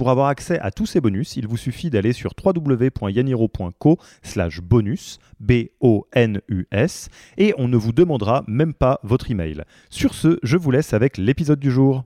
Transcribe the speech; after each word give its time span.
Pour 0.00 0.08
avoir 0.08 0.28
accès 0.28 0.58
à 0.60 0.70
tous 0.70 0.86
ces 0.86 1.02
bonus, 1.02 1.36
il 1.36 1.46
vous 1.46 1.58
suffit 1.58 1.90
d'aller 1.90 2.14
sur 2.14 2.32
www.yaniro.co 2.42 3.98
slash 4.22 4.62
bonus, 4.62 5.18
B-O-N-U-S, 5.40 7.10
et 7.36 7.52
on 7.58 7.68
ne 7.68 7.76
vous 7.76 7.92
demandera 7.92 8.42
même 8.48 8.72
pas 8.72 9.00
votre 9.02 9.30
email. 9.30 9.62
Sur 9.90 10.14
ce, 10.14 10.38
je 10.42 10.56
vous 10.56 10.70
laisse 10.70 10.94
avec 10.94 11.18
l'épisode 11.18 11.60
du 11.60 11.70
jour. 11.70 12.04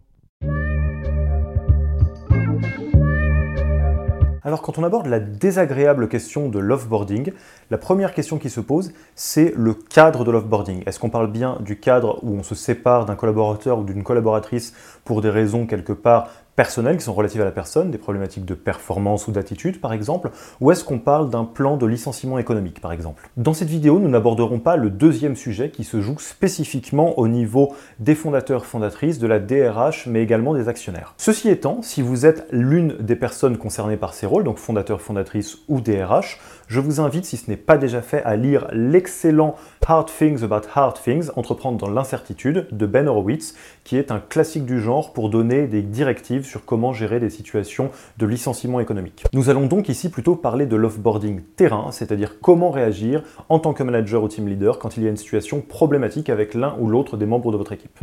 Alors 4.46 4.60
quand 4.60 4.76
on 4.76 4.84
aborde 4.84 5.06
la 5.06 5.20
désagréable 5.20 6.08
question 6.08 6.48
de 6.48 6.58
l'offboarding, 6.58 7.32
la 7.70 7.78
première 7.78 8.12
question 8.12 8.38
qui 8.38 8.50
se 8.50 8.60
pose, 8.60 8.92
c'est 9.14 9.54
le 9.56 9.72
cadre 9.72 10.24
de 10.24 10.30
l'offboarding. 10.30 10.82
Est-ce 10.84 10.98
qu'on 10.98 11.08
parle 11.08 11.32
bien 11.32 11.58
du 11.60 11.78
cadre 11.78 12.18
où 12.22 12.34
on 12.34 12.42
se 12.42 12.54
sépare 12.54 13.06
d'un 13.06 13.16
collaborateur 13.16 13.78
ou 13.78 13.84
d'une 13.84 14.02
collaboratrice 14.02 14.74
pour 15.04 15.22
des 15.22 15.30
raisons 15.30 15.66
quelque 15.66 15.94
part 15.94 16.28
personnelles 16.56 16.96
qui 16.96 17.04
sont 17.04 17.14
relatives 17.14 17.40
à 17.40 17.44
la 17.44 17.52
personne, 17.52 17.90
des 17.90 17.98
problématiques 17.98 18.44
de 18.44 18.54
performance 18.54 19.28
ou 19.28 19.32
d'attitude 19.32 19.80
par 19.80 19.92
exemple, 19.92 20.30
ou 20.60 20.70
est-ce 20.70 20.84
qu'on 20.84 20.98
parle 20.98 21.30
d'un 21.30 21.44
plan 21.44 21.76
de 21.76 21.86
licenciement 21.86 22.38
économique 22.38 22.80
par 22.80 22.92
exemple? 22.92 23.28
Dans 23.36 23.54
cette 23.54 23.68
vidéo, 23.68 23.98
nous 23.98 24.08
n'aborderons 24.08 24.58
pas 24.58 24.76
le 24.76 24.90
deuxième 24.90 25.36
sujet 25.36 25.70
qui 25.70 25.84
se 25.84 26.00
joue 26.00 26.18
spécifiquement 26.18 27.18
au 27.18 27.28
niveau 27.28 27.74
des 27.98 28.14
fondateurs 28.14 28.66
fondatrices, 28.66 29.18
de 29.18 29.26
la 29.26 29.38
DRH, 29.38 30.06
mais 30.06 30.22
également 30.22 30.54
des 30.54 30.68
actionnaires. 30.68 31.14
Ceci 31.16 31.48
étant, 31.48 31.82
si 31.82 32.02
vous 32.02 32.26
êtes 32.26 32.46
l'une 32.50 32.96
des 32.98 33.16
personnes 33.16 33.56
concernées 33.56 33.96
par 33.96 34.14
ces 34.14 34.26
rôles, 34.26 34.44
donc 34.44 34.58
fondateur, 34.58 35.00
fondatrice 35.00 35.58
ou 35.68 35.80
DRH, 35.80 36.38
je 36.66 36.80
vous 36.80 37.00
invite, 37.00 37.24
si 37.24 37.36
ce 37.36 37.50
n'est 37.50 37.56
pas 37.56 37.76
déjà 37.76 38.00
fait, 38.00 38.22
à 38.22 38.36
lire 38.36 38.68
l'excellent 38.72 39.54
Hard 39.86 40.10
Things 40.10 40.42
About 40.42 40.66
Hard 40.74 40.98
Things, 41.02 41.28
Entreprendre 41.36 41.78
dans 41.78 41.90
l'incertitude 41.90 42.66
de 42.70 42.86
Ben 42.86 43.06
Horowitz, 43.06 43.54
qui 43.84 43.96
est 43.96 44.10
un 44.10 44.18
classique 44.18 44.64
du 44.64 44.80
genre 44.80 45.12
pour 45.12 45.30
donner 45.30 45.66
des 45.66 45.82
directives 45.82 46.44
sur 46.44 46.64
comment 46.64 46.92
gérer 46.92 47.20
des 47.20 47.30
situations 47.30 47.90
de 48.18 48.26
licenciement 48.26 48.80
économique. 48.80 49.24
Nous 49.32 49.50
allons 49.50 49.66
donc 49.66 49.88
ici 49.88 50.08
plutôt 50.08 50.36
parler 50.36 50.66
de 50.66 50.76
l'offboarding 50.76 51.42
terrain, 51.56 51.90
c'est-à-dire 51.92 52.40
comment 52.40 52.70
réagir 52.70 53.22
en 53.48 53.58
tant 53.58 53.74
que 53.74 53.82
manager 53.82 54.22
ou 54.22 54.28
team 54.28 54.48
leader 54.48 54.78
quand 54.78 54.96
il 54.96 55.04
y 55.04 55.06
a 55.06 55.10
une 55.10 55.16
situation 55.16 55.60
problématique 55.60 56.30
avec 56.30 56.54
l'un 56.54 56.76
ou 56.80 56.88
l'autre 56.88 57.16
des 57.16 57.26
membres 57.26 57.52
de 57.52 57.56
votre 57.56 57.72
équipe. 57.72 57.98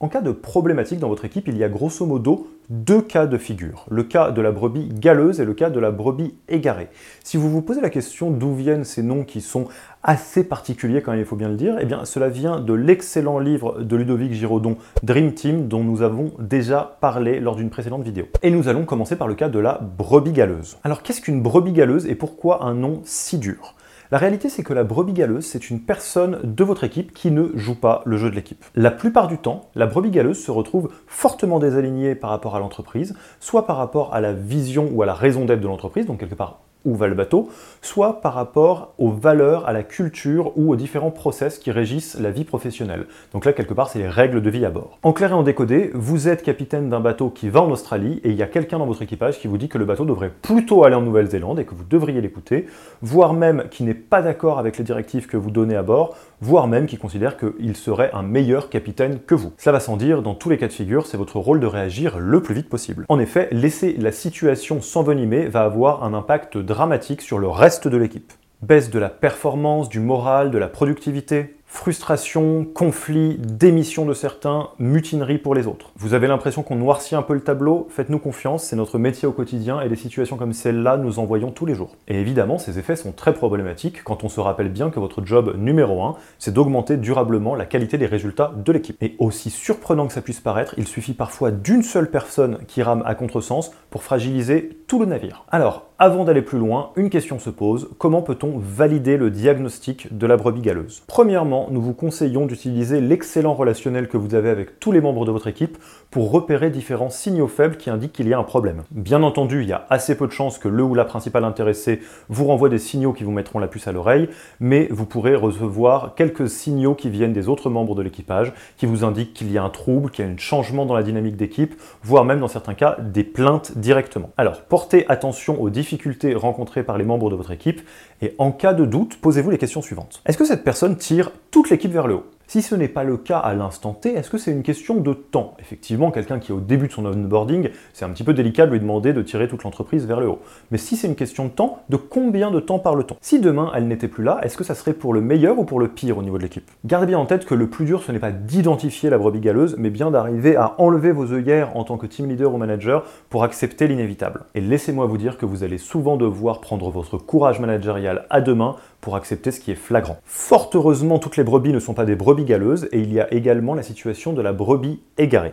En 0.00 0.06
cas 0.06 0.20
de 0.20 0.30
problématique 0.30 1.00
dans 1.00 1.08
votre 1.08 1.24
équipe, 1.24 1.48
il 1.48 1.58
y 1.58 1.64
a 1.64 1.68
grosso 1.68 2.06
modo 2.06 2.46
deux 2.70 3.02
cas 3.02 3.26
de 3.26 3.36
figure. 3.36 3.84
Le 3.90 4.04
cas 4.04 4.30
de 4.30 4.40
la 4.40 4.52
brebis 4.52 4.90
galeuse 4.92 5.40
et 5.40 5.44
le 5.44 5.54
cas 5.54 5.70
de 5.70 5.80
la 5.80 5.90
brebis 5.90 6.36
égarée. 6.48 6.86
Si 7.24 7.36
vous 7.36 7.50
vous 7.50 7.62
posez 7.62 7.80
la 7.80 7.90
question 7.90 8.30
d'où 8.30 8.54
viennent 8.54 8.84
ces 8.84 9.02
noms 9.02 9.24
qui 9.24 9.40
sont 9.40 9.66
assez 10.04 10.44
particuliers 10.44 11.02
quand 11.02 11.10
même, 11.10 11.18
il 11.18 11.26
faut 11.26 11.34
bien 11.34 11.48
le 11.48 11.56
dire, 11.56 11.78
eh 11.80 11.84
bien 11.84 12.04
cela 12.04 12.28
vient 12.28 12.60
de 12.60 12.74
l'excellent 12.74 13.40
livre 13.40 13.82
de 13.82 13.96
Ludovic 13.96 14.32
Giraudon, 14.34 14.76
Dream 15.02 15.34
Team, 15.34 15.66
dont 15.66 15.82
nous 15.82 16.02
avons 16.02 16.30
déjà 16.38 16.96
parlé 17.00 17.40
lors 17.40 17.56
d'une 17.56 17.70
précédente 17.70 18.04
vidéo. 18.04 18.26
Et 18.44 18.52
nous 18.52 18.68
allons 18.68 18.84
commencer 18.84 19.16
par 19.16 19.26
le 19.26 19.34
cas 19.34 19.48
de 19.48 19.58
la 19.58 19.80
brebis 19.98 20.30
galeuse. 20.30 20.78
Alors 20.84 21.02
qu'est-ce 21.02 21.20
qu'une 21.20 21.42
brebis 21.42 21.72
galeuse 21.72 22.06
et 22.06 22.14
pourquoi 22.14 22.64
un 22.64 22.74
nom 22.74 23.00
si 23.04 23.38
dur? 23.38 23.74
La 24.10 24.18
réalité, 24.18 24.48
c'est 24.48 24.62
que 24.62 24.72
la 24.72 24.84
brebis 24.84 25.12
galeuse, 25.12 25.44
c'est 25.44 25.68
une 25.68 25.80
personne 25.80 26.40
de 26.42 26.64
votre 26.64 26.84
équipe 26.84 27.12
qui 27.12 27.30
ne 27.30 27.48
joue 27.54 27.74
pas 27.74 28.02
le 28.06 28.16
jeu 28.16 28.30
de 28.30 28.34
l'équipe. 28.34 28.64
La 28.74 28.90
plupart 28.90 29.28
du 29.28 29.36
temps, 29.36 29.68
la 29.74 29.86
brebis 29.86 30.10
galeuse 30.10 30.42
se 30.42 30.50
retrouve 30.50 30.90
fortement 31.06 31.58
désalignée 31.58 32.14
par 32.14 32.30
rapport 32.30 32.56
à 32.56 32.58
l'entreprise, 32.58 33.14
soit 33.38 33.66
par 33.66 33.76
rapport 33.76 34.14
à 34.14 34.20
la 34.20 34.32
vision 34.32 34.88
ou 34.92 35.02
à 35.02 35.06
la 35.06 35.14
raison 35.14 35.44
d'être 35.44 35.60
de 35.60 35.66
l'entreprise, 35.66 36.06
donc 36.06 36.20
quelque 36.20 36.34
part 36.34 36.60
va 36.94 37.08
le 37.08 37.14
bateau, 37.14 37.48
soit 37.82 38.20
par 38.20 38.34
rapport 38.34 38.94
aux 38.98 39.10
valeurs, 39.10 39.68
à 39.68 39.72
la 39.72 39.82
culture 39.82 40.52
ou 40.56 40.72
aux 40.72 40.76
différents 40.76 41.10
process 41.10 41.58
qui 41.58 41.70
régissent 41.70 42.18
la 42.18 42.30
vie 42.30 42.44
professionnelle. 42.44 43.06
Donc 43.32 43.44
là, 43.44 43.52
quelque 43.52 43.74
part, 43.74 43.88
c'est 43.88 43.98
les 43.98 44.08
règles 44.08 44.42
de 44.42 44.50
vie 44.50 44.64
à 44.64 44.70
bord. 44.70 44.98
En 45.02 45.12
clair 45.12 45.30
et 45.30 45.34
en 45.34 45.42
décodé, 45.42 45.90
vous 45.94 46.28
êtes 46.28 46.42
capitaine 46.42 46.88
d'un 46.88 47.00
bateau 47.00 47.30
qui 47.30 47.48
va 47.48 47.62
en 47.62 47.70
Australie 47.70 48.20
et 48.24 48.30
il 48.30 48.36
y 48.36 48.42
a 48.42 48.46
quelqu'un 48.46 48.78
dans 48.78 48.86
votre 48.86 49.02
équipage 49.02 49.38
qui 49.38 49.48
vous 49.48 49.58
dit 49.58 49.68
que 49.68 49.78
le 49.78 49.84
bateau 49.84 50.04
devrait 50.04 50.30
plutôt 50.42 50.84
aller 50.84 50.94
en 50.94 51.02
Nouvelle-Zélande 51.02 51.58
et 51.60 51.64
que 51.64 51.74
vous 51.74 51.84
devriez 51.88 52.20
l'écouter, 52.20 52.66
voire 53.02 53.32
même 53.32 53.64
qui 53.70 53.82
n'est 53.82 53.94
pas 53.94 54.22
d'accord 54.22 54.58
avec 54.58 54.78
les 54.78 54.84
directives 54.84 55.26
que 55.26 55.36
vous 55.36 55.50
donnez 55.50 55.76
à 55.76 55.82
bord, 55.82 56.16
voire 56.40 56.66
même 56.66 56.86
qui 56.86 56.98
considère 56.98 57.36
qu'il 57.36 57.76
serait 57.76 58.10
un 58.12 58.22
meilleur 58.22 58.68
capitaine 58.68 59.18
que 59.26 59.34
vous. 59.34 59.52
Cela 59.58 59.74
va 59.74 59.80
sans 59.80 59.96
dire, 59.96 60.22
dans 60.22 60.34
tous 60.34 60.50
les 60.50 60.58
cas 60.58 60.68
de 60.68 60.72
figure, 60.72 61.06
c'est 61.06 61.16
votre 61.16 61.38
rôle 61.38 61.60
de 61.60 61.66
réagir 61.66 62.18
le 62.18 62.42
plus 62.42 62.54
vite 62.54 62.68
possible. 62.68 63.04
En 63.08 63.18
effet, 63.18 63.48
laisser 63.50 63.94
la 63.98 64.12
situation 64.12 64.80
s'envenimer 64.80 65.46
va 65.46 65.62
avoir 65.62 66.04
un 66.04 66.14
impact 66.14 66.56
dramatique 66.58 66.77
sur 67.20 67.40
le 67.40 67.48
reste 67.48 67.88
de 67.88 67.96
l'équipe. 67.96 68.32
Baisse 68.62 68.90
de 68.90 69.00
la 69.00 69.08
performance, 69.08 69.88
du 69.88 69.98
moral, 69.98 70.52
de 70.52 70.58
la 70.58 70.68
productivité, 70.68 71.57
Frustration, 71.70 72.64
conflit, 72.64 73.36
démission 73.38 74.06
de 74.06 74.14
certains, 74.14 74.70
mutinerie 74.78 75.36
pour 75.36 75.54
les 75.54 75.66
autres. 75.66 75.92
Vous 75.96 76.14
avez 76.14 76.26
l'impression 76.26 76.62
qu'on 76.62 76.76
noircit 76.76 77.14
un 77.14 77.20
peu 77.20 77.34
le 77.34 77.42
tableau 77.42 77.86
Faites-nous 77.90 78.18
confiance, 78.18 78.64
c'est 78.64 78.74
notre 78.74 78.98
métier 78.98 79.28
au 79.28 79.32
quotidien 79.32 79.82
et 79.82 79.88
des 79.90 79.94
situations 79.94 80.38
comme 80.38 80.54
celle-là, 80.54 80.96
nous 80.96 81.18
en 81.18 81.26
voyons 81.26 81.50
tous 81.50 81.66
les 81.66 81.74
jours. 81.74 81.96
Et 82.08 82.18
évidemment, 82.18 82.56
ces 82.56 82.78
effets 82.78 82.96
sont 82.96 83.12
très 83.12 83.34
problématiques 83.34 84.02
quand 84.02 84.24
on 84.24 84.30
se 84.30 84.40
rappelle 84.40 84.70
bien 84.70 84.88
que 84.88 84.98
votre 84.98 85.24
job 85.24 85.56
numéro 85.58 86.02
1, 86.02 86.16
c'est 86.38 86.54
d'augmenter 86.54 86.96
durablement 86.96 87.54
la 87.54 87.66
qualité 87.66 87.98
des 87.98 88.06
résultats 88.06 88.52
de 88.56 88.72
l'équipe. 88.72 88.96
Et 89.02 89.14
aussi 89.18 89.50
surprenant 89.50 90.06
que 90.06 90.14
ça 90.14 90.22
puisse 90.22 90.40
paraître, 90.40 90.74
il 90.78 90.88
suffit 90.88 91.12
parfois 91.12 91.50
d'une 91.50 91.82
seule 91.82 92.10
personne 92.10 92.60
qui 92.66 92.82
rame 92.82 93.02
à 93.04 93.14
contresens 93.14 93.72
pour 93.90 94.02
fragiliser 94.02 94.78
tout 94.88 94.98
le 94.98 95.06
navire. 95.06 95.44
Alors, 95.50 95.88
avant 96.00 96.24
d'aller 96.24 96.42
plus 96.42 96.58
loin, 96.58 96.90
une 96.94 97.10
question 97.10 97.40
se 97.40 97.50
pose, 97.50 97.88
comment 97.98 98.22
peut-on 98.22 98.56
valider 98.56 99.16
le 99.16 99.30
diagnostic 99.30 100.16
de 100.16 100.26
la 100.28 100.36
brebis 100.36 100.62
galeuse? 100.62 101.02
Premièrement, 101.08 101.57
nous 101.70 101.82
vous 101.82 101.94
conseillons 101.94 102.46
d'utiliser 102.46 103.00
l'excellent 103.00 103.54
relationnel 103.54 104.08
que 104.08 104.16
vous 104.16 104.34
avez 104.34 104.50
avec 104.50 104.78
tous 104.78 104.92
les 104.92 105.00
membres 105.00 105.24
de 105.24 105.32
votre 105.32 105.48
équipe 105.48 105.76
pour 106.10 106.30
repérer 106.30 106.70
différents 106.70 107.10
signaux 107.10 107.48
faibles 107.48 107.76
qui 107.76 107.90
indiquent 107.90 108.12
qu'il 108.12 108.28
y 108.28 108.32
a 108.32 108.38
un 108.38 108.44
problème. 108.44 108.82
Bien 108.90 109.22
entendu, 109.22 109.62
il 109.62 109.68
y 109.68 109.72
a 109.72 109.86
assez 109.90 110.16
peu 110.16 110.26
de 110.26 110.32
chances 110.32 110.58
que 110.58 110.68
le 110.68 110.82
ou 110.82 110.94
la 110.94 111.04
principale 111.04 111.44
intéressée 111.44 112.00
vous 112.28 112.46
renvoie 112.46 112.68
des 112.68 112.78
signaux 112.78 113.12
qui 113.12 113.24
vous 113.24 113.32
mettront 113.32 113.58
la 113.58 113.66
puce 113.66 113.88
à 113.88 113.92
l'oreille, 113.92 114.28
mais 114.60 114.88
vous 114.90 115.04
pourrez 115.04 115.34
recevoir 115.34 116.14
quelques 116.14 116.48
signaux 116.48 116.94
qui 116.94 117.10
viennent 117.10 117.32
des 117.32 117.48
autres 117.48 117.70
membres 117.70 117.94
de 117.94 118.02
l'équipage, 118.02 118.52
qui 118.76 118.86
vous 118.86 119.04
indiquent 119.04 119.34
qu'il 119.34 119.50
y 119.50 119.58
a 119.58 119.62
un 119.62 119.70
trouble, 119.70 120.10
qu'il 120.10 120.24
y 120.24 120.28
a 120.28 120.30
un 120.30 120.36
changement 120.36 120.86
dans 120.86 120.94
la 120.94 121.02
dynamique 121.02 121.36
d'équipe, 121.36 121.74
voire 122.02 122.24
même 122.24 122.40
dans 122.40 122.48
certains 122.48 122.74
cas 122.74 122.96
des 123.00 123.24
plaintes 123.24 123.76
directement. 123.76 124.30
Alors, 124.36 124.62
portez 124.62 125.04
attention 125.08 125.60
aux 125.60 125.70
difficultés 125.70 126.34
rencontrées 126.34 126.82
par 126.82 126.98
les 126.98 127.04
membres 127.04 127.30
de 127.30 127.36
votre 127.36 127.50
équipe 127.50 127.80
et 128.22 128.34
en 128.38 128.50
cas 128.52 128.74
de 128.74 128.84
doute, 128.84 129.18
posez-vous 129.20 129.50
les 129.50 129.58
questions 129.58 129.82
suivantes. 129.82 130.22
Est-ce 130.26 130.38
que 130.38 130.44
cette 130.44 130.64
personne 130.64 130.96
tire 130.96 131.30
toute 131.50 131.70
l'équipe 131.70 131.92
vers 131.92 132.06
le 132.06 132.14
haut 132.14 132.26
si 132.48 132.62
ce 132.62 132.74
n'est 132.74 132.88
pas 132.88 133.04
le 133.04 133.18
cas 133.18 133.36
à 133.36 133.52
l'instant 133.52 133.92
T, 133.92 134.14
est-ce 134.14 134.30
que 134.30 134.38
c'est 134.38 134.50
une 134.50 134.62
question 134.62 134.94
de 134.94 135.12
temps? 135.12 135.54
Effectivement, 135.58 136.10
quelqu'un 136.10 136.38
qui 136.38 136.50
est 136.50 136.54
au 136.54 136.60
début 136.60 136.88
de 136.88 136.92
son 136.92 137.04
onboarding, 137.04 137.68
c'est 137.92 138.06
un 138.06 138.08
petit 138.08 138.24
peu 138.24 138.32
délicat 138.32 138.66
de 138.66 138.72
lui 138.72 138.80
demander 138.80 139.12
de 139.12 139.20
tirer 139.20 139.48
toute 139.48 139.64
l'entreprise 139.64 140.06
vers 140.06 140.18
le 140.18 140.28
haut. 140.28 140.38
Mais 140.70 140.78
si 140.78 140.96
c'est 140.96 141.08
une 141.08 141.14
question 141.14 141.44
de 141.44 141.50
temps, 141.50 141.82
de 141.90 141.98
combien 141.98 142.50
de 142.50 142.58
temps 142.58 142.78
parle-t-on? 142.78 143.16
Si 143.20 143.38
demain 143.38 143.70
elle 143.74 143.86
n'était 143.86 144.08
plus 144.08 144.24
là, 144.24 144.40
est-ce 144.42 144.56
que 144.56 144.64
ça 144.64 144.74
serait 144.74 144.94
pour 144.94 145.12
le 145.12 145.20
meilleur 145.20 145.58
ou 145.58 145.64
pour 145.64 145.78
le 145.78 145.88
pire 145.88 146.16
au 146.16 146.22
niveau 146.22 146.38
de 146.38 146.42
l'équipe? 146.42 146.70
Gardez 146.86 147.08
bien 147.08 147.18
en 147.18 147.26
tête 147.26 147.44
que 147.44 147.54
le 147.54 147.66
plus 147.66 147.84
dur, 147.84 148.02
ce 148.02 148.12
n'est 148.12 148.18
pas 148.18 148.32
d'identifier 148.32 149.10
la 149.10 149.18
brebis 149.18 149.40
galeuse, 149.40 149.76
mais 149.76 149.90
bien 149.90 150.10
d'arriver 150.10 150.56
à 150.56 150.74
enlever 150.78 151.12
vos 151.12 151.34
œillères 151.34 151.76
en 151.76 151.84
tant 151.84 151.98
que 151.98 152.06
team 152.06 152.30
leader 152.30 152.54
ou 152.54 152.56
manager 152.56 153.04
pour 153.28 153.44
accepter 153.44 153.88
l'inévitable. 153.88 154.44
Et 154.54 154.62
laissez-moi 154.62 155.04
vous 155.04 155.18
dire 155.18 155.36
que 155.36 155.44
vous 155.44 155.64
allez 155.64 155.76
souvent 155.76 156.16
devoir 156.16 156.62
prendre 156.62 156.88
votre 156.88 157.18
courage 157.18 157.60
managérial 157.60 158.24
à 158.30 158.40
deux 158.40 158.54
mains 158.54 158.76
pour 159.00 159.16
accepter 159.16 159.50
ce 159.50 159.60
qui 159.60 159.70
est 159.70 159.76
flagrant. 159.76 160.18
Fort 160.24 160.70
heureusement, 160.74 161.18
toutes 161.18 161.36
les 161.36 161.44
brebis 161.44 161.72
ne 161.72 161.80
sont 161.80 161.94
pas 161.94 162.04
des 162.04 162.16
brebis 162.16 162.44
galeuses 162.44 162.88
et 162.92 163.00
il 163.00 163.12
y 163.12 163.20
a 163.20 163.32
également 163.32 163.74
la 163.74 163.82
situation 163.82 164.32
de 164.32 164.42
la 164.42 164.52
brebis 164.52 165.00
égarée. 165.16 165.52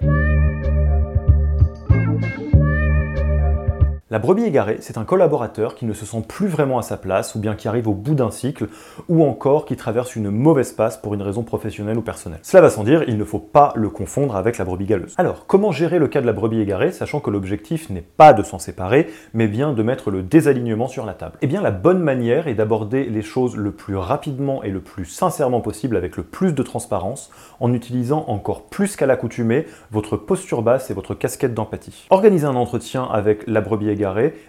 La 4.16 4.20
brebis 4.20 4.46
égarée, 4.46 4.78
c'est 4.80 4.98
un 4.98 5.04
collaborateur 5.04 5.76
qui 5.76 5.84
ne 5.84 5.92
se 5.92 6.06
sent 6.06 6.24
plus 6.26 6.48
vraiment 6.48 6.78
à 6.78 6.84
sa 6.84 6.96
place, 6.96 7.36
ou 7.36 7.40
bien 7.40 7.54
qui 7.54 7.68
arrive 7.68 7.90
au 7.90 7.94
bout 7.94 8.16
d'un 8.16 8.32
cycle, 8.32 8.70
ou 9.10 9.26
encore 9.26 9.66
qui 9.66 9.76
traverse 9.76 10.16
une 10.16 10.30
mauvaise 10.30 10.72
passe 10.72 10.96
pour 10.96 11.14
une 11.16 11.22
raison 11.22 11.44
professionnelle 11.44 11.98
ou 11.98 12.02
personnelle. 12.02 12.40
Cela 12.42 12.62
va 12.62 12.70
sans 12.70 12.86
dire, 12.86 13.04
il 13.10 13.18
ne 13.18 13.26
faut 13.26 13.40
pas 13.40 13.74
le 13.76 13.90
confondre 13.90 14.38
avec 14.38 14.58
la 14.58 14.64
brebis 14.64 14.86
galeuse. 14.86 15.16
Alors, 15.18 15.46
comment 15.48 15.74
gérer 15.74 16.00
le 16.00 16.08
cas 16.08 16.22
de 16.22 16.26
la 16.26 16.32
brebis 16.32 16.62
égarée, 16.62 16.94
sachant 16.94 17.20
que 17.20 17.30
l'objectif 17.30 17.90
n'est 17.90 18.00
pas 18.00 18.32
de 18.32 18.42
s'en 18.42 18.58
séparer, 18.58 19.10
mais 19.34 19.50
bien 19.50 19.74
de 19.74 19.84
mettre 19.84 20.12
le 20.12 20.24
désalignement 20.24 20.88
sur 20.88 21.06
la 21.06 21.14
table? 21.14 21.38
Eh 21.42 21.48
bien, 21.48 21.62
la 21.62 21.72
bonne 21.72 22.00
manière 22.00 22.48
est 22.48 22.56
d'aborder 22.56 23.04
les 23.10 23.22
choses 23.22 23.58
le 23.58 23.72
plus 23.72 23.98
rapidement 23.98 24.64
et 24.64 24.70
le 24.70 24.80
plus 24.80 25.04
sincèrement 25.04 25.60
possible, 25.60 25.98
avec 25.98 26.16
le 26.16 26.24
plus 26.24 26.54
de 26.54 26.64
transparence, 26.64 27.32
en 27.60 27.74
utilisant 27.74 28.24
encore 28.30 28.62
plus 28.68 28.96
qu'à 28.96 29.08
l'accoutumée 29.08 29.66
votre 29.92 30.16
posture 30.16 30.62
basse 30.62 30.90
et 30.90 30.94
votre 30.94 31.16
casquette 31.16 31.54
d'empathie. 31.54 32.06
Organisez 32.12 32.46
un 32.46 32.56
entretien 32.56 33.04
avec 33.12 33.46
la 33.48 33.60
brebis 33.60 33.90
égarée 33.90 34.05